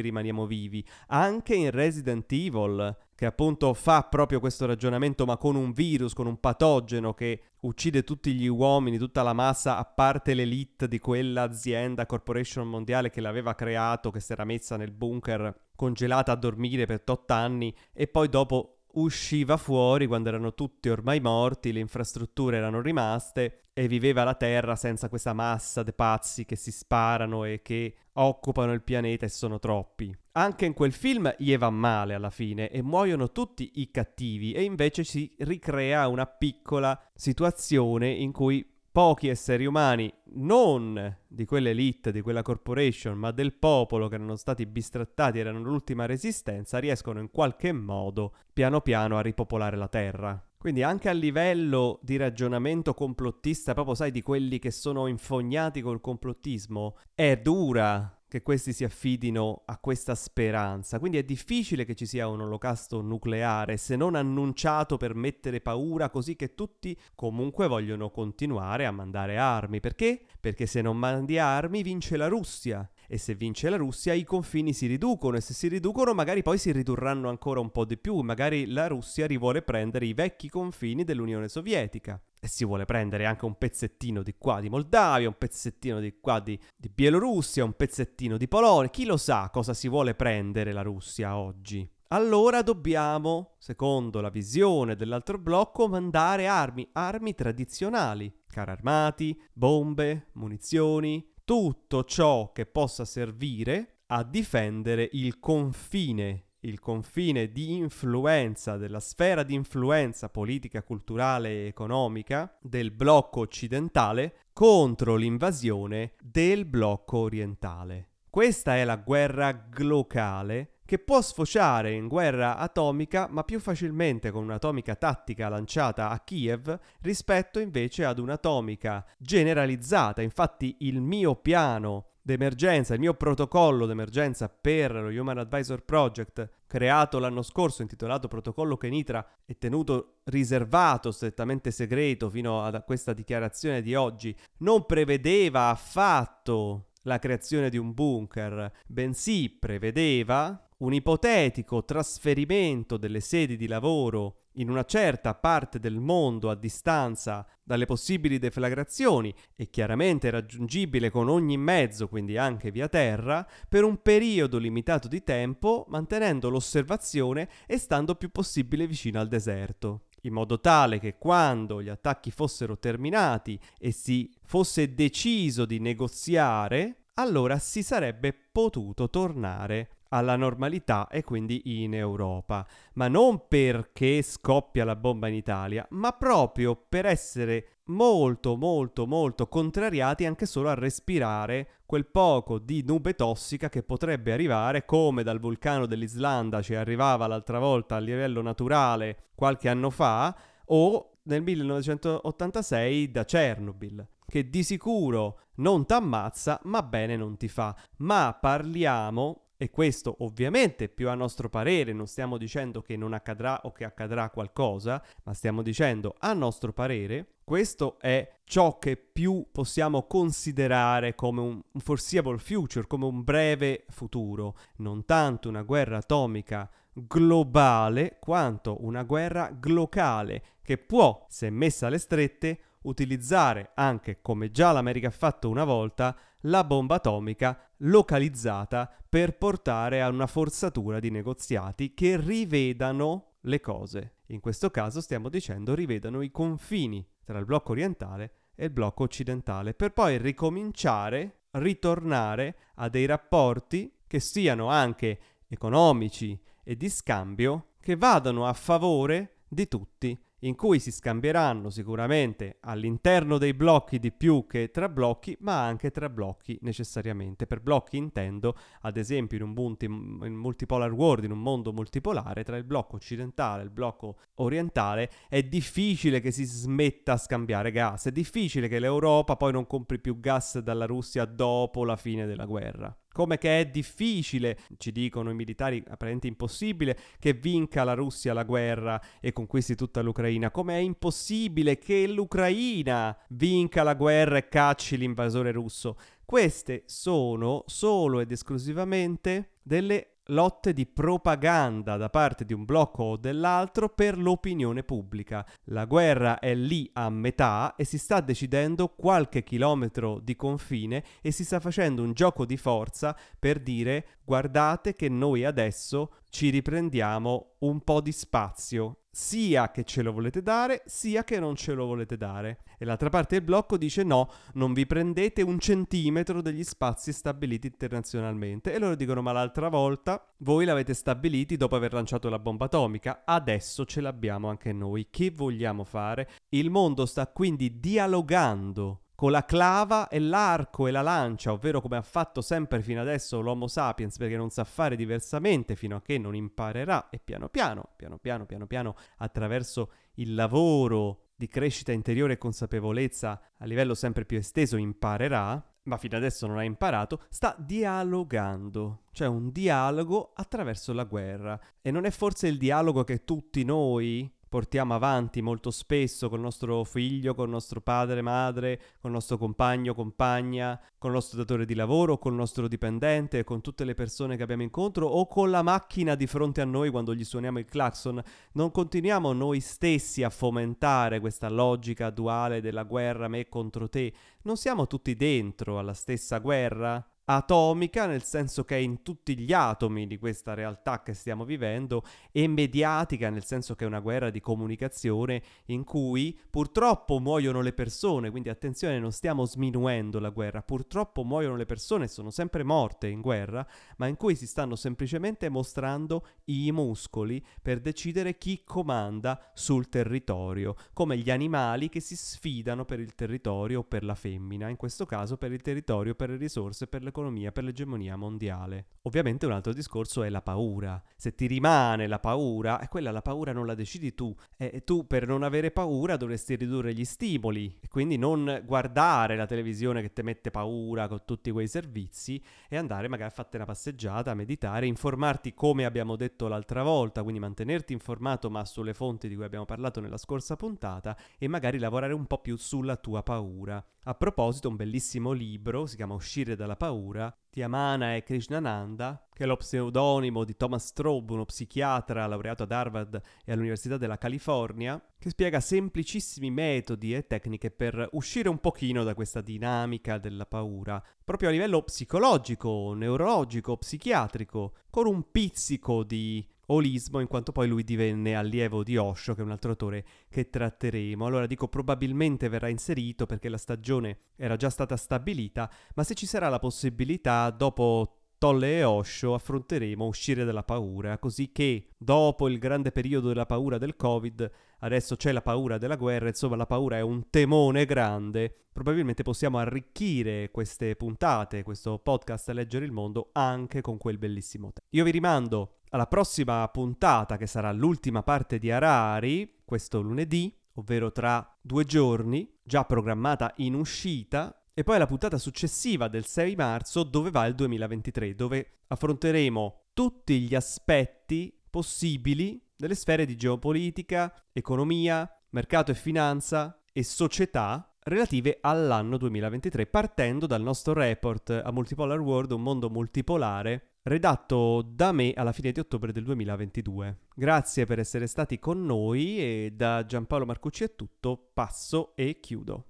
rimaniamo 0.00 0.46
vivi. 0.46 0.84
Anche 1.08 1.54
in 1.54 1.70
Resident 1.70 2.30
Evil, 2.32 2.96
che 3.14 3.26
appunto 3.26 3.72
fa 3.74 4.02
proprio 4.02 4.40
questo 4.40 4.66
ragionamento, 4.66 5.24
ma 5.24 5.36
con 5.36 5.54
un 5.54 5.72
virus, 5.72 6.12
con 6.12 6.26
un 6.26 6.40
patogeno 6.40 7.14
che 7.14 7.42
uccide 7.60 8.02
tutti 8.02 8.32
gli 8.34 8.46
uomini, 8.46 8.98
tutta 8.98 9.22
la 9.22 9.32
massa, 9.32 9.76
a 9.76 9.84
parte 9.84 10.34
l'elite 10.34 10.88
di 10.88 10.98
quell'azienda, 10.98 12.06
corporation 12.06 12.68
mondiale 12.68 13.10
che 13.10 13.20
l'aveva 13.20 13.54
creato, 13.54 14.10
che 14.10 14.20
si 14.20 14.32
era 14.32 14.44
messa 14.44 14.76
nel 14.76 14.90
bunker 14.90 15.70
congelata 15.76 16.32
a 16.32 16.36
dormire 16.36 16.86
per 16.86 17.02
8 17.06 17.32
anni 17.32 17.74
e 17.92 18.06
poi 18.06 18.28
dopo 18.28 18.81
usciva 18.94 19.56
fuori 19.56 20.06
quando 20.06 20.28
erano 20.28 20.54
tutti 20.54 20.88
ormai 20.88 21.20
morti, 21.20 21.72
le 21.72 21.80
infrastrutture 21.80 22.56
erano 22.56 22.80
rimaste 22.80 23.68
e 23.72 23.88
viveva 23.88 24.24
la 24.24 24.34
Terra 24.34 24.76
senza 24.76 25.08
questa 25.08 25.32
massa 25.32 25.82
di 25.82 25.92
pazzi 25.92 26.44
che 26.44 26.56
si 26.56 26.70
sparano 26.70 27.44
e 27.44 27.62
che 27.62 27.94
occupano 28.14 28.72
il 28.72 28.82
pianeta 28.82 29.24
e 29.24 29.30
sono 29.30 29.58
troppi. 29.58 30.14
Anche 30.32 30.66
in 30.66 30.74
quel 30.74 30.92
film 30.92 31.34
gli 31.38 31.56
va 31.56 31.70
male 31.70 32.14
alla 32.14 32.30
fine 32.30 32.70
e 32.70 32.82
muoiono 32.82 33.32
tutti 33.32 33.72
i 33.74 33.90
cattivi 33.90 34.52
e 34.52 34.62
invece 34.62 35.04
si 35.04 35.34
ricrea 35.38 36.08
una 36.08 36.26
piccola 36.26 36.98
situazione 37.14 38.10
in 38.10 38.32
cui 38.32 38.71
pochi 38.92 39.28
esseri 39.28 39.64
umani, 39.64 40.12
non 40.34 41.18
di 41.26 41.46
quell'elite, 41.46 42.12
di 42.12 42.20
quella 42.20 42.42
corporation, 42.42 43.16
ma 43.16 43.30
del 43.30 43.54
popolo 43.54 44.06
che 44.08 44.16
erano 44.16 44.36
stati 44.36 44.66
bistrattati, 44.66 45.38
erano 45.38 45.62
l'ultima 45.62 46.04
resistenza, 46.04 46.78
riescono 46.78 47.18
in 47.18 47.30
qualche 47.30 47.72
modo 47.72 48.34
piano 48.52 48.82
piano 48.82 49.16
a 49.16 49.22
ripopolare 49.22 49.76
la 49.76 49.88
Terra. 49.88 50.46
Quindi 50.58 50.82
anche 50.82 51.08
a 51.08 51.12
livello 51.12 51.98
di 52.02 52.16
ragionamento 52.16 52.92
complottista, 52.92 53.72
proprio 53.72 53.94
sai 53.94 54.10
di 54.10 54.22
quelli 54.22 54.58
che 54.58 54.70
sono 54.70 55.06
infognati 55.06 55.80
col 55.80 56.00
complottismo, 56.00 56.98
è 57.14 57.36
dura 57.38 58.21
che 58.32 58.40
questi 58.40 58.72
si 58.72 58.82
affidino 58.82 59.60
a 59.66 59.76
questa 59.76 60.14
speranza. 60.14 60.98
Quindi 60.98 61.18
è 61.18 61.22
difficile 61.22 61.84
che 61.84 61.94
ci 61.94 62.06
sia 62.06 62.28
un 62.28 62.40
olocausto 62.40 63.02
nucleare 63.02 63.76
se 63.76 63.94
non 63.94 64.14
annunciato 64.14 64.96
per 64.96 65.14
mettere 65.14 65.60
paura 65.60 66.08
così 66.08 66.34
che 66.34 66.54
tutti 66.54 66.98
comunque 67.14 67.68
vogliono 67.68 68.10
continuare 68.10 68.86
a 68.86 68.90
mandare 68.90 69.36
armi. 69.36 69.80
Perché? 69.80 70.24
Perché 70.40 70.64
se 70.64 70.80
non 70.80 70.96
mandi 70.96 71.36
armi 71.36 71.82
vince 71.82 72.16
la 72.16 72.28
Russia 72.28 72.90
e 73.12 73.18
se 73.18 73.34
vince 73.34 73.68
la 73.68 73.76
Russia 73.76 74.14
i 74.14 74.24
confini 74.24 74.72
si 74.72 74.86
riducono 74.86 75.36
e 75.36 75.42
se 75.42 75.52
si 75.52 75.68
riducono 75.68 76.14
magari 76.14 76.40
poi 76.40 76.56
si 76.56 76.72
ridurranno 76.72 77.28
ancora 77.28 77.60
un 77.60 77.70
po' 77.70 77.84
di 77.84 77.98
più, 77.98 78.18
magari 78.20 78.64
la 78.64 78.86
Russia 78.86 79.26
rivuole 79.26 79.60
prendere 79.60 80.06
i 80.06 80.14
vecchi 80.14 80.48
confini 80.48 81.04
dell'Unione 81.04 81.48
Sovietica. 81.48 82.18
E 82.40 82.48
si 82.48 82.64
vuole 82.64 82.86
prendere 82.86 83.26
anche 83.26 83.44
un 83.44 83.58
pezzettino 83.58 84.22
di 84.22 84.36
qua 84.38 84.60
di 84.60 84.70
Moldavia, 84.70 85.28
un 85.28 85.36
pezzettino 85.36 86.00
di 86.00 86.20
qua 86.20 86.40
di, 86.40 86.58
di, 86.74 86.88
Bielorussia, 86.88 87.62
un 87.62 87.74
pezzettino 87.74 88.38
di 88.38 88.48
Polonia, 88.48 88.88
chi 88.88 89.04
lo 89.04 89.18
sa 89.18 89.50
cosa 89.52 89.74
si 89.74 89.90
vuole 89.90 90.14
prendere 90.14 90.72
la 90.72 90.80
Russia 90.80 91.36
oggi. 91.36 91.86
Allora 92.08 92.62
dobbiamo, 92.62 93.56
secondo 93.58 94.22
la 94.22 94.30
visione 94.30 94.96
dell'altro 94.96 95.36
blocco, 95.36 95.86
mandare 95.86 96.46
armi, 96.46 96.88
armi 96.92 97.34
tradizionali, 97.34 98.32
carri 98.46 98.70
armati, 98.70 99.38
bombe, 99.52 100.28
munizioni, 100.32 101.31
tutto 101.44 102.04
ciò 102.04 102.52
che 102.52 102.66
possa 102.66 103.04
servire 103.04 104.02
a 104.06 104.22
difendere 104.24 105.08
il 105.12 105.38
confine 105.38 106.46
il 106.64 106.78
confine 106.78 107.50
di 107.50 107.74
influenza, 107.74 108.76
della 108.76 109.00
sfera 109.00 109.42
di 109.42 109.54
influenza 109.54 110.28
politica, 110.28 110.82
culturale 110.82 111.48
e 111.48 111.66
economica 111.66 112.56
del 112.60 112.90
blocco 112.90 113.40
occidentale 113.40 114.34
contro 114.52 115.16
l'invasione 115.16 116.12
del 116.20 116.64
blocco 116.64 117.18
orientale. 117.18 118.10
Questa 118.30 118.76
è 118.76 118.84
la 118.84 118.96
guerra 118.96 119.52
globale 119.52 120.71
che 120.92 120.98
può 120.98 121.22
sfociare 121.22 121.92
in 121.92 122.06
guerra 122.06 122.58
atomica, 122.58 123.26
ma 123.30 123.44
più 123.44 123.60
facilmente 123.60 124.30
con 124.30 124.42
un'atomica 124.42 124.94
tattica 124.94 125.48
lanciata 125.48 126.10
a 126.10 126.20
Kiev 126.20 126.78
rispetto 127.00 127.60
invece 127.60 128.04
ad 128.04 128.18
un'atomica 128.18 129.02
generalizzata. 129.16 130.20
Infatti 130.20 130.76
il 130.80 131.00
mio 131.00 131.34
piano 131.36 132.08
d'emergenza, 132.20 132.92
il 132.92 133.00
mio 133.00 133.14
protocollo 133.14 133.86
d'emergenza 133.86 134.50
per 134.50 134.92
lo 134.92 135.08
Human 135.08 135.38
Advisor 135.38 135.82
Project, 135.82 136.46
creato 136.66 137.18
l'anno 137.18 137.40
scorso, 137.40 137.80
intitolato 137.80 138.28
Protocollo 138.28 138.76
Kenitra 138.76 139.26
e 139.46 139.56
tenuto 139.56 140.16
riservato, 140.24 141.10
strettamente 141.10 141.70
segreto 141.70 142.28
fino 142.28 142.62
a 142.62 142.82
questa 142.82 143.14
dichiarazione 143.14 143.80
di 143.80 143.94
oggi, 143.94 144.36
non 144.58 144.84
prevedeva 144.84 145.70
affatto 145.70 146.88
la 147.04 147.18
creazione 147.18 147.70
di 147.70 147.78
un 147.78 147.94
bunker, 147.94 148.70
bensì 148.86 149.48
prevedeva 149.58 150.66
un 150.82 150.92
ipotetico 150.92 151.84
trasferimento 151.84 152.96
delle 152.96 153.20
sedi 153.20 153.56
di 153.56 153.68
lavoro 153.68 154.38
in 154.56 154.68
una 154.68 154.84
certa 154.84 155.34
parte 155.34 155.78
del 155.78 156.00
mondo 156.00 156.50
a 156.50 156.56
distanza 156.56 157.46
dalle 157.62 157.86
possibili 157.86 158.38
deflagrazioni 158.38 159.32
e 159.54 159.70
chiaramente 159.70 160.28
raggiungibile 160.28 161.08
con 161.10 161.28
ogni 161.28 161.56
mezzo, 161.56 162.08
quindi 162.08 162.36
anche 162.36 162.70
via 162.72 162.88
terra, 162.88 163.46
per 163.68 163.84
un 163.84 164.02
periodo 164.02 164.58
limitato 164.58 165.06
di 165.06 165.22
tempo, 165.22 165.86
mantenendo 165.88 166.50
l'osservazione 166.50 167.48
e 167.66 167.78
stando 167.78 168.16
più 168.16 168.30
possibile 168.30 168.86
vicino 168.86 169.20
al 169.20 169.28
deserto 169.28 170.06
in 170.24 170.34
modo 170.34 170.60
tale 170.60 171.00
che 171.00 171.18
quando 171.18 171.82
gli 171.82 171.88
attacchi 171.88 172.30
fossero 172.30 172.78
terminati 172.78 173.58
e 173.76 173.90
si 173.90 174.32
fosse 174.44 174.94
deciso 174.94 175.64
di 175.64 175.80
negoziare, 175.80 177.06
allora 177.14 177.58
si 177.58 177.82
sarebbe 177.82 178.32
potuto 178.32 179.10
tornare 179.10 180.01
alla 180.12 180.36
normalità 180.36 181.08
e 181.08 181.24
quindi 181.24 181.82
in 181.82 181.94
Europa, 181.94 182.66
ma 182.94 183.08
non 183.08 183.46
perché 183.48 184.22
scoppia 184.22 184.84
la 184.84 184.96
bomba 184.96 185.28
in 185.28 185.34
Italia, 185.34 185.86
ma 185.90 186.12
proprio 186.12 186.76
per 186.88 187.06
essere 187.06 187.66
molto 187.86 188.56
molto 188.56 189.06
molto 189.06 189.48
contrariati 189.48 190.24
anche 190.24 190.46
solo 190.46 190.68
a 190.68 190.74
respirare 190.74 191.80
quel 191.84 192.06
poco 192.06 192.60
di 192.60 192.84
nube 192.86 193.14
tossica 193.14 193.68
che 193.68 193.82
potrebbe 193.82 194.32
arrivare 194.32 194.84
come 194.84 195.24
dal 195.24 195.40
vulcano 195.40 195.86
dell'Islanda 195.86 196.62
ci 196.62 196.76
arrivava 196.76 197.26
l'altra 197.26 197.58
volta 197.58 197.96
a 197.96 197.98
livello 197.98 198.40
naturale 198.40 199.30
qualche 199.34 199.68
anno 199.68 199.90
fa 199.90 200.34
o 200.66 201.18
nel 201.24 201.42
1986 201.42 203.10
da 203.10 203.24
Chernobyl 203.24 204.06
che 204.32 204.48
di 204.48 204.62
sicuro 204.62 205.40
non 205.56 205.84
ti 205.84 205.92
ammazza 205.92 206.58
ma 206.64 206.82
bene 206.82 207.16
non 207.16 207.36
ti 207.36 207.48
fa. 207.48 207.76
Ma 207.98 208.34
parliamo 208.40 209.41
e 209.62 209.70
questo 209.70 210.16
ovviamente 210.18 210.88
più 210.88 211.08
a 211.08 211.14
nostro 211.14 211.48
parere, 211.48 211.92
non 211.92 212.08
stiamo 212.08 212.36
dicendo 212.36 212.82
che 212.82 212.96
non 212.96 213.12
accadrà 213.12 213.60
o 213.62 213.70
che 213.70 213.84
accadrà 213.84 214.28
qualcosa, 214.28 215.00
ma 215.22 215.34
stiamo 215.34 215.62
dicendo 215.62 216.16
a 216.18 216.32
nostro 216.32 216.72
parere, 216.72 217.34
questo 217.44 218.00
è 218.00 218.38
ciò 218.42 218.80
che 218.80 218.96
più 218.96 219.46
possiamo 219.52 220.08
considerare 220.08 221.14
come 221.14 221.40
un, 221.40 221.62
foreseeable 221.78 222.38
future, 222.38 222.88
come 222.88 223.04
un 223.04 223.22
breve 223.22 223.84
futuro, 223.88 224.56
non 224.78 225.04
tanto 225.04 225.48
una 225.48 225.62
guerra 225.62 225.98
atomica 225.98 226.68
globale 226.92 228.18
quanto 228.18 228.84
una 228.84 229.04
guerra 229.04 229.52
glocale 229.52 230.42
che 230.62 230.76
può, 230.76 231.24
se 231.28 231.50
messa 231.50 231.86
alle 231.86 231.98
strette, 231.98 232.60
utilizzare 232.82 233.72
anche, 233.74 234.20
come 234.20 234.50
già 234.50 234.72
l'America 234.72 235.08
ha 235.08 235.12
fatto 235.12 235.48
una 235.48 235.64
volta, 235.64 236.16
la 236.42 236.64
bomba 236.64 236.96
atomica 236.96 237.70
localizzata 237.78 238.90
per 239.08 239.36
portare 239.36 240.02
a 240.02 240.08
una 240.08 240.26
forzatura 240.26 240.98
di 241.00 241.10
negoziati 241.10 241.94
che 241.94 242.16
rivedano 242.16 243.34
le 243.42 243.60
cose. 243.60 244.16
In 244.26 244.40
questo 244.40 244.70
caso 244.70 245.00
stiamo 245.00 245.28
dicendo 245.28 245.74
rivedano 245.74 246.22
i 246.22 246.30
confini 246.30 247.06
tra 247.24 247.38
il 247.38 247.44
blocco 247.44 247.72
orientale 247.72 248.32
e 248.54 248.66
il 248.66 248.70
blocco 248.70 249.04
occidentale, 249.04 249.74
per 249.74 249.92
poi 249.92 250.18
ricominciare, 250.18 251.42
ritornare 251.52 252.56
a 252.76 252.88
dei 252.88 253.06
rapporti 253.06 253.92
che 254.06 254.20
siano 254.20 254.68
anche 254.68 255.18
economici 255.48 256.40
e 256.62 256.76
di 256.76 256.88
scambio 256.88 257.72
che 257.80 257.96
vadano 257.96 258.46
a 258.46 258.52
favore 258.52 259.40
di 259.48 259.68
tutti 259.68 260.18
in 260.44 260.56
cui 260.56 260.78
si 260.78 260.90
scambieranno 260.90 261.70
sicuramente 261.70 262.58
all'interno 262.60 263.38
dei 263.38 263.54
blocchi 263.54 263.98
di 263.98 264.12
più 264.12 264.46
che 264.46 264.70
tra 264.70 264.88
blocchi, 264.88 265.36
ma 265.40 265.64
anche 265.64 265.90
tra 265.90 266.08
blocchi 266.08 266.58
necessariamente. 266.62 267.46
Per 267.46 267.60
blocchi 267.60 267.96
intendo, 267.96 268.56
ad 268.80 268.96
esempio, 268.96 269.38
in 269.38 269.44
un 269.44 270.32
multipolar 270.32 270.92
world, 270.92 271.24
in 271.24 271.32
un 271.32 271.40
mondo 271.40 271.72
multipolare, 271.72 272.44
tra 272.44 272.56
il 272.56 272.64
blocco 272.64 272.96
occidentale 272.96 273.62
e 273.62 273.64
il 273.64 273.70
blocco 273.70 274.16
orientale, 274.36 275.10
è 275.28 275.42
difficile 275.42 276.20
che 276.20 276.30
si 276.30 276.44
smetta 276.44 277.12
a 277.12 277.18
scambiare 277.18 277.70
gas, 277.70 278.06
è 278.06 278.12
difficile 278.12 278.68
che 278.68 278.78
l'Europa 278.78 279.36
poi 279.36 279.52
non 279.52 279.66
compri 279.66 280.00
più 280.00 280.18
gas 280.18 280.58
dalla 280.58 280.86
Russia 280.86 281.24
dopo 281.24 281.84
la 281.84 281.96
fine 281.96 282.26
della 282.26 282.46
guerra. 282.46 282.96
Come 283.12 283.38
che 283.38 283.60
è 283.60 283.66
difficile, 283.66 284.58
ci 284.78 284.90
dicono 284.90 285.30
i 285.30 285.34
militari, 285.34 285.78
apparentemente 285.78 286.26
impossibile, 286.28 286.98
che 287.18 287.34
vinca 287.34 287.84
la 287.84 287.94
Russia 287.94 288.32
la 288.32 288.44
guerra 288.44 289.00
e 289.20 289.32
conquisti 289.32 289.74
tutta 289.74 290.00
l'Ucraina. 290.00 290.50
Come 290.50 290.74
è 290.74 290.80
impossibile 290.80 291.78
che 291.78 292.06
l'Ucraina 292.06 293.16
vinca 293.28 293.82
la 293.82 293.94
guerra 293.94 294.38
e 294.38 294.48
cacci 294.48 294.96
l'invasore 294.96 295.52
russo. 295.52 295.96
Queste 296.24 296.84
sono 296.86 297.64
solo 297.66 298.20
ed 298.20 298.32
esclusivamente 298.32 299.58
delle 299.62 300.11
lotte 300.26 300.72
di 300.72 300.86
propaganda 300.86 301.96
da 301.96 302.08
parte 302.08 302.44
di 302.44 302.52
un 302.52 302.64
blocco 302.64 303.02
o 303.02 303.16
dell'altro 303.16 303.88
per 303.88 304.16
l'opinione 304.16 304.82
pubblica. 304.82 305.44
La 305.64 305.84
guerra 305.84 306.38
è 306.38 306.54
lì 306.54 306.88
a 306.94 307.10
metà 307.10 307.74
e 307.76 307.84
si 307.84 307.98
sta 307.98 308.20
decidendo 308.20 308.88
qualche 308.88 309.42
chilometro 309.42 310.20
di 310.20 310.36
confine 310.36 311.02
e 311.20 311.30
si 311.32 311.44
sta 311.44 311.60
facendo 311.60 312.02
un 312.02 312.12
gioco 312.12 312.44
di 312.44 312.56
forza 312.56 313.16
per 313.38 313.60
dire 313.60 314.20
guardate 314.24 314.94
che 314.94 315.08
noi 315.08 315.44
adesso 315.44 316.12
ci 316.28 316.50
riprendiamo 316.50 317.56
un 317.60 317.80
po' 317.80 318.00
di 318.00 318.12
spazio 318.12 319.02
sia 319.14 319.70
che 319.70 319.84
ce 319.84 320.00
lo 320.00 320.10
volete 320.10 320.42
dare, 320.42 320.82
sia 320.86 321.22
che 321.22 321.38
non 321.38 321.54
ce 321.54 321.74
lo 321.74 321.84
volete 321.84 322.16
dare. 322.16 322.60
E 322.78 322.86
l'altra 322.86 323.10
parte 323.10 323.36
del 323.36 323.44
blocco 323.44 323.76
dice 323.76 324.02
no, 324.02 324.30
non 324.54 324.72
vi 324.72 324.86
prendete 324.86 325.42
un 325.42 325.58
centimetro 325.58 326.40
degli 326.40 326.64
spazi 326.64 327.12
stabiliti 327.12 327.66
internazionalmente. 327.66 328.72
E 328.72 328.78
loro 328.78 328.94
dicono 328.94 329.20
ma 329.20 329.32
l'altra 329.32 329.68
volta 329.68 330.26
voi 330.38 330.64
l'avete 330.64 330.94
stabiliti 330.94 331.58
dopo 331.58 331.76
aver 331.76 331.92
lanciato 331.92 332.30
la 332.30 332.38
bomba 332.38 332.64
atomica, 332.64 333.22
adesso 333.26 333.84
ce 333.84 334.00
l'abbiamo 334.00 334.48
anche 334.48 334.72
noi. 334.72 335.08
Che 335.10 335.30
vogliamo 335.30 335.84
fare? 335.84 336.28
Il 336.48 336.70
mondo 336.70 337.04
sta 337.04 337.26
quindi 337.26 337.78
dialogando 337.78 339.01
con 339.14 339.30
la 339.30 339.44
clava 339.44 340.08
e 340.08 340.18
l'arco 340.18 340.86
e 340.86 340.90
la 340.90 341.02
lancia, 341.02 341.52
ovvero 341.52 341.80
come 341.80 341.96
ha 341.96 342.02
fatto 342.02 342.40
sempre 342.40 342.82
fino 342.82 343.00
adesso 343.00 343.40
l'Homo 343.40 343.66
sapiens, 343.66 344.16
perché 344.16 344.36
non 344.36 344.50
sa 344.50 344.64
fare 344.64 344.96
diversamente 344.96 345.76
fino 345.76 345.96
a 345.96 346.02
che 346.02 346.18
non 346.18 346.34
imparerà 346.34 347.08
e 347.08 347.18
piano 347.18 347.48
piano, 347.48 347.90
piano 347.96 348.18
piano, 348.18 348.46
piano 348.46 348.66
piano, 348.66 348.96
attraverso 349.18 349.92
il 350.14 350.34
lavoro 350.34 351.28
di 351.36 351.48
crescita 351.48 351.92
interiore 351.92 352.34
e 352.34 352.38
consapevolezza 352.38 353.40
a 353.58 353.64
livello 353.64 353.94
sempre 353.94 354.24
più 354.24 354.38
esteso 354.38 354.76
imparerà, 354.76 355.64
ma 355.84 355.96
fino 355.96 356.16
adesso 356.16 356.46
non 356.46 356.58
ha 356.58 356.64
imparato, 356.64 357.22
sta 357.28 357.56
dialogando, 357.58 359.04
cioè 359.10 359.26
un 359.26 359.50
dialogo 359.50 360.32
attraverso 360.34 360.92
la 360.92 361.04
guerra. 361.04 361.60
E 361.80 361.90
non 361.90 362.04
è 362.04 362.10
forse 362.10 362.46
il 362.46 362.58
dialogo 362.58 363.02
che 363.02 363.24
tutti 363.24 363.64
noi 363.64 364.32
portiamo 364.52 364.92
avanti 364.92 365.40
molto 365.40 365.70
spesso 365.70 366.28
con 366.28 366.36
il 366.36 366.44
nostro 366.44 366.84
figlio, 366.84 367.34
con 367.34 367.46
il 367.46 367.52
nostro 367.52 367.80
padre, 367.80 368.20
madre, 368.20 368.76
con 369.00 369.08
il 369.08 369.16
nostro 369.16 369.38
compagno, 369.38 369.94
compagna, 369.94 370.78
con 370.98 371.08
il 371.08 371.16
nostro 371.16 371.38
datore 371.38 371.64
di 371.64 371.72
lavoro, 371.72 372.18
con 372.18 372.32
il 372.32 372.38
nostro 372.38 372.68
dipendente, 372.68 373.44
con 373.44 373.62
tutte 373.62 373.86
le 373.86 373.94
persone 373.94 374.36
che 374.36 374.42
abbiamo 374.42 374.60
incontro 374.60 375.06
o 375.06 375.26
con 375.26 375.50
la 375.50 375.62
macchina 375.62 376.14
di 376.16 376.26
fronte 376.26 376.60
a 376.60 376.66
noi 376.66 376.90
quando 376.90 377.14
gli 377.14 377.24
suoniamo 377.24 377.60
il 377.60 377.64
clacson. 377.64 378.22
Non 378.52 378.70
continuiamo 378.70 379.32
noi 379.32 379.60
stessi 379.60 380.22
a 380.22 380.28
fomentare 380.28 381.18
questa 381.18 381.48
logica 381.48 382.10
duale 382.10 382.60
della 382.60 382.82
guerra 382.82 383.28
me 383.28 383.48
contro 383.48 383.88
te. 383.88 384.12
Non 384.42 384.58
siamo 384.58 384.86
tutti 384.86 385.16
dentro 385.16 385.78
alla 385.78 385.94
stessa 385.94 386.36
guerra? 386.40 387.11
Atomica, 387.24 388.06
nel 388.06 388.22
senso 388.22 388.64
che 388.64 388.76
è 388.76 388.78
in 388.78 389.02
tutti 389.02 389.38
gli 389.38 389.52
atomi 389.52 390.06
di 390.06 390.18
questa 390.18 390.54
realtà 390.54 391.02
che 391.02 391.14
stiamo 391.14 391.44
vivendo, 391.44 392.04
e 392.32 392.46
mediatica, 392.48 393.30
nel 393.30 393.44
senso 393.44 393.74
che 393.74 393.84
è 393.84 393.86
una 393.86 394.00
guerra 394.00 394.30
di 394.30 394.40
comunicazione 394.40 395.42
in 395.66 395.84
cui 395.84 396.38
purtroppo 396.50 397.20
muoiono 397.20 397.60
le 397.60 397.72
persone, 397.72 398.30
quindi 398.30 398.48
attenzione, 398.48 398.98
non 398.98 399.12
stiamo 399.12 399.44
sminuendo 399.44 400.18
la 400.18 400.30
guerra, 400.30 400.62
purtroppo 400.62 401.22
muoiono 401.24 401.56
le 401.56 401.66
persone, 401.66 402.08
sono 402.08 402.30
sempre 402.30 402.64
morte 402.64 403.06
in 403.06 403.20
guerra, 403.20 403.66
ma 403.98 404.06
in 404.06 404.16
cui 404.16 404.34
si 404.34 404.46
stanno 404.46 404.76
semplicemente 404.76 405.48
mostrando 405.48 406.26
i 406.46 406.72
muscoli 406.72 407.44
per 407.60 407.80
decidere 407.80 408.36
chi 408.36 408.62
comanda 408.64 409.50
sul 409.54 409.88
territorio, 409.88 410.74
come 410.92 411.16
gli 411.16 411.30
animali 411.30 411.88
che 411.88 412.00
si 412.00 412.16
sfidano 412.16 412.84
per 412.84 413.00
il 413.00 413.14
territorio 413.14 413.80
o 413.80 413.84
per 413.84 414.04
la 414.04 414.14
femmina, 414.14 414.68
in 414.68 414.76
questo 414.76 415.06
caso 415.06 415.36
per 415.36 415.52
il 415.52 415.62
territorio, 415.62 416.14
per 416.14 416.30
le 416.30 416.36
risorse, 416.36 416.86
per 416.86 417.02
l'economia, 417.12 417.52
per 417.52 417.62
l'egemonia 417.64 418.16
mondiale. 418.16 418.86
Ovviamente 419.02 419.46
un 419.46 419.52
altro 419.52 419.72
discorso 419.72 420.22
è 420.22 420.30
la 420.30 420.42
paura. 420.42 421.00
Se 421.16 421.34
ti 421.34 421.46
rimane 421.46 422.06
la 422.06 422.18
paura, 422.18 422.80
e 422.80 422.88
quella 422.88 423.10
la 423.10 423.20
paura 423.20 423.52
non 423.52 423.66
la 423.66 423.74
decidi 423.74 424.14
tu, 424.14 424.34
e 424.56 424.82
tu 424.84 425.06
per 425.06 425.26
non 425.26 425.42
avere 425.42 425.70
paura 425.70 426.16
dovresti 426.16 426.56
ridurre 426.56 426.94
gli 426.94 427.04
stimoli 427.04 427.76
e 427.80 427.88
quindi 427.88 428.16
non 428.16 428.62
guardare 428.64 429.36
la 429.36 429.46
televisione 429.46 430.00
che 430.00 430.12
ti 430.12 430.22
mette 430.22 430.50
paura 430.50 431.08
con 431.08 431.22
tutti 431.24 431.50
quei 431.50 431.68
servizi 431.68 432.42
e 432.68 432.76
andare 432.76 433.08
magari 433.08 433.30
a 433.30 433.34
farti 433.34 433.56
una 433.56 433.64
passeggiata, 433.66 434.30
a 434.30 434.34
meditare, 434.34 434.86
informarti 434.86 435.52
come 435.52 435.84
abbiamo 435.84 436.16
detto 436.16 436.48
l'altra 436.48 436.82
volta, 436.82 437.22
quindi 437.22 437.40
mantenerti 437.40 437.92
informato 437.92 438.50
ma 438.50 438.64
sulle 438.64 438.94
fonti 438.94 439.28
di 439.28 439.34
cui 439.34 439.44
abbiamo 439.44 439.64
parlato 439.64 440.00
nella 440.00 440.16
scorsa 440.16 440.56
puntata 440.56 441.16
e 441.38 441.48
magari 441.48 441.78
lavorare 441.78 442.14
un 442.14 442.26
po' 442.26 442.38
più 442.38 442.56
sulla 442.56 442.96
tua 442.96 443.22
paura. 443.22 443.84
A 444.04 444.14
proposito, 444.14 444.68
un 444.68 444.74
bellissimo 444.74 445.30
libro, 445.30 445.86
si 445.86 445.94
chiama 445.94 446.14
Uscire 446.14 446.56
dalla 446.56 446.74
paura, 446.74 447.01
di 447.50 447.62
Amana 447.62 448.16
e 448.16 448.22
Krishnananda, 448.22 449.26
che 449.30 449.44
è 449.44 449.46
lo 449.46 449.56
pseudonimo 449.56 450.44
di 450.44 450.56
Thomas 450.56 450.86
Straub, 450.86 451.30
uno 451.30 451.44
psichiatra 451.44 452.26
laureato 452.26 452.62
ad 452.62 452.72
Harvard 452.72 453.20
e 453.44 453.52
all'Università 453.52 453.98
della 453.98 454.16
California, 454.16 455.02
che 455.18 455.28
spiega 455.28 455.60
semplicissimi 455.60 456.50
metodi 456.50 457.14
e 457.14 457.26
tecniche 457.26 457.70
per 457.70 458.08
uscire 458.12 458.48
un 458.48 458.58
pochino 458.58 459.04
da 459.04 459.14
questa 459.14 459.42
dinamica 459.42 460.16
della 460.16 460.46
paura, 460.46 461.02
proprio 461.22 461.50
a 461.50 461.52
livello 461.52 461.82
psicologico, 461.82 462.94
neurologico, 462.94 463.76
psichiatrico, 463.76 464.74
con 464.88 465.06
un 465.06 465.30
pizzico 465.30 466.04
di 466.04 466.46
olismo, 466.72 467.20
in 467.20 467.26
quanto 467.26 467.52
poi 467.52 467.68
lui 467.68 467.84
divenne 467.84 468.34
allievo 468.34 468.82
di 468.82 468.96
Osho, 468.96 469.34
che 469.34 469.40
è 469.40 469.44
un 469.44 469.50
altro 469.50 469.70
autore 469.70 470.04
che 470.28 470.50
tratteremo. 470.50 471.26
Allora 471.26 471.46
dico 471.46 471.68
probabilmente 471.68 472.48
verrà 472.48 472.68
inserito 472.68 473.26
perché 473.26 473.48
la 473.48 473.58
stagione 473.58 474.18
era 474.36 474.56
già 474.56 474.70
stata 474.70 474.96
stabilita, 474.96 475.70
ma 475.94 476.04
se 476.04 476.14
ci 476.14 476.26
sarà 476.26 476.48
la 476.48 476.58
possibilità, 476.58 477.50
dopo 477.50 478.21
Tolle 478.42 478.78
e 478.78 478.82
Osho 478.82 479.34
affronteremo 479.34 480.04
uscire 480.04 480.42
dalla 480.42 480.64
paura, 480.64 481.16
così 481.18 481.52
che 481.52 481.90
dopo 481.96 482.48
il 482.48 482.58
grande 482.58 482.90
periodo 482.90 483.28
della 483.28 483.46
paura 483.46 483.78
del 483.78 483.94
Covid, 483.94 484.50
adesso 484.80 485.14
c'è 485.14 485.30
la 485.30 485.42
paura 485.42 485.78
della 485.78 485.94
guerra, 485.94 486.26
insomma 486.26 486.56
la 486.56 486.66
paura 486.66 486.96
è 486.96 487.02
un 487.02 487.30
temone 487.30 487.86
grande, 487.86 488.52
probabilmente 488.72 489.22
possiamo 489.22 489.58
arricchire 489.58 490.50
queste 490.50 490.96
puntate, 490.96 491.62
questo 491.62 492.00
podcast 492.00 492.48
a 492.48 492.54
leggere 492.54 492.84
il 492.84 492.90
mondo 492.90 493.28
anche 493.30 493.80
con 493.80 493.96
quel 493.96 494.18
bellissimo 494.18 494.72
tema. 494.72 494.88
Io 494.90 495.04
vi 495.04 495.12
rimando 495.12 495.76
alla 495.90 496.08
prossima 496.08 496.66
puntata 496.66 497.36
che 497.36 497.46
sarà 497.46 497.70
l'ultima 497.70 498.24
parte 498.24 498.58
di 498.58 498.72
Harari, 498.72 499.60
questo 499.64 500.00
lunedì, 500.00 500.52
ovvero 500.74 501.12
tra 501.12 501.56
due 501.60 501.84
giorni, 501.84 502.58
già 502.64 502.84
programmata 502.84 503.52
in 503.58 503.74
uscita, 503.74 504.61
e 504.74 504.82
poi 504.82 504.98
la 504.98 505.06
puntata 505.06 505.38
successiva 505.38 506.08
del 506.08 506.24
6 506.24 506.54
marzo 506.54 507.02
dove 507.02 507.30
va 507.30 507.46
il 507.46 507.54
2023, 507.54 508.34
dove 508.34 508.78
affronteremo 508.86 509.84
tutti 509.92 510.40
gli 510.40 510.54
aspetti 510.54 511.54
possibili 511.68 512.60
delle 512.76 512.94
sfere 512.94 513.26
di 513.26 513.36
geopolitica, 513.36 514.32
economia, 514.52 515.28
mercato 515.50 515.90
e 515.90 515.94
finanza 515.94 516.82
e 516.90 517.02
società 517.02 517.94
relative 518.04 518.58
all'anno 518.60 519.16
2023, 519.16 519.86
partendo 519.86 520.46
dal 520.46 520.62
nostro 520.62 520.92
report 520.92 521.50
a 521.50 521.70
Multipolar 521.70 522.18
World, 522.18 522.50
un 522.52 522.62
mondo 522.62 522.90
multipolare, 522.90 523.98
redatto 524.02 524.82
da 524.82 525.12
me 525.12 525.32
alla 525.34 525.52
fine 525.52 525.70
di 525.70 525.80
ottobre 525.80 526.12
del 526.12 526.24
2022. 526.24 527.18
Grazie 527.34 527.86
per 527.86 527.98
essere 528.00 528.26
stati 528.26 528.58
con 528.58 528.84
noi 528.84 529.38
e 529.38 529.72
da 529.74 530.04
Giampaolo 530.04 530.46
Marcucci 530.46 530.84
è 530.84 530.94
tutto, 530.96 531.50
passo 531.52 532.16
e 532.16 532.40
chiudo. 532.40 532.86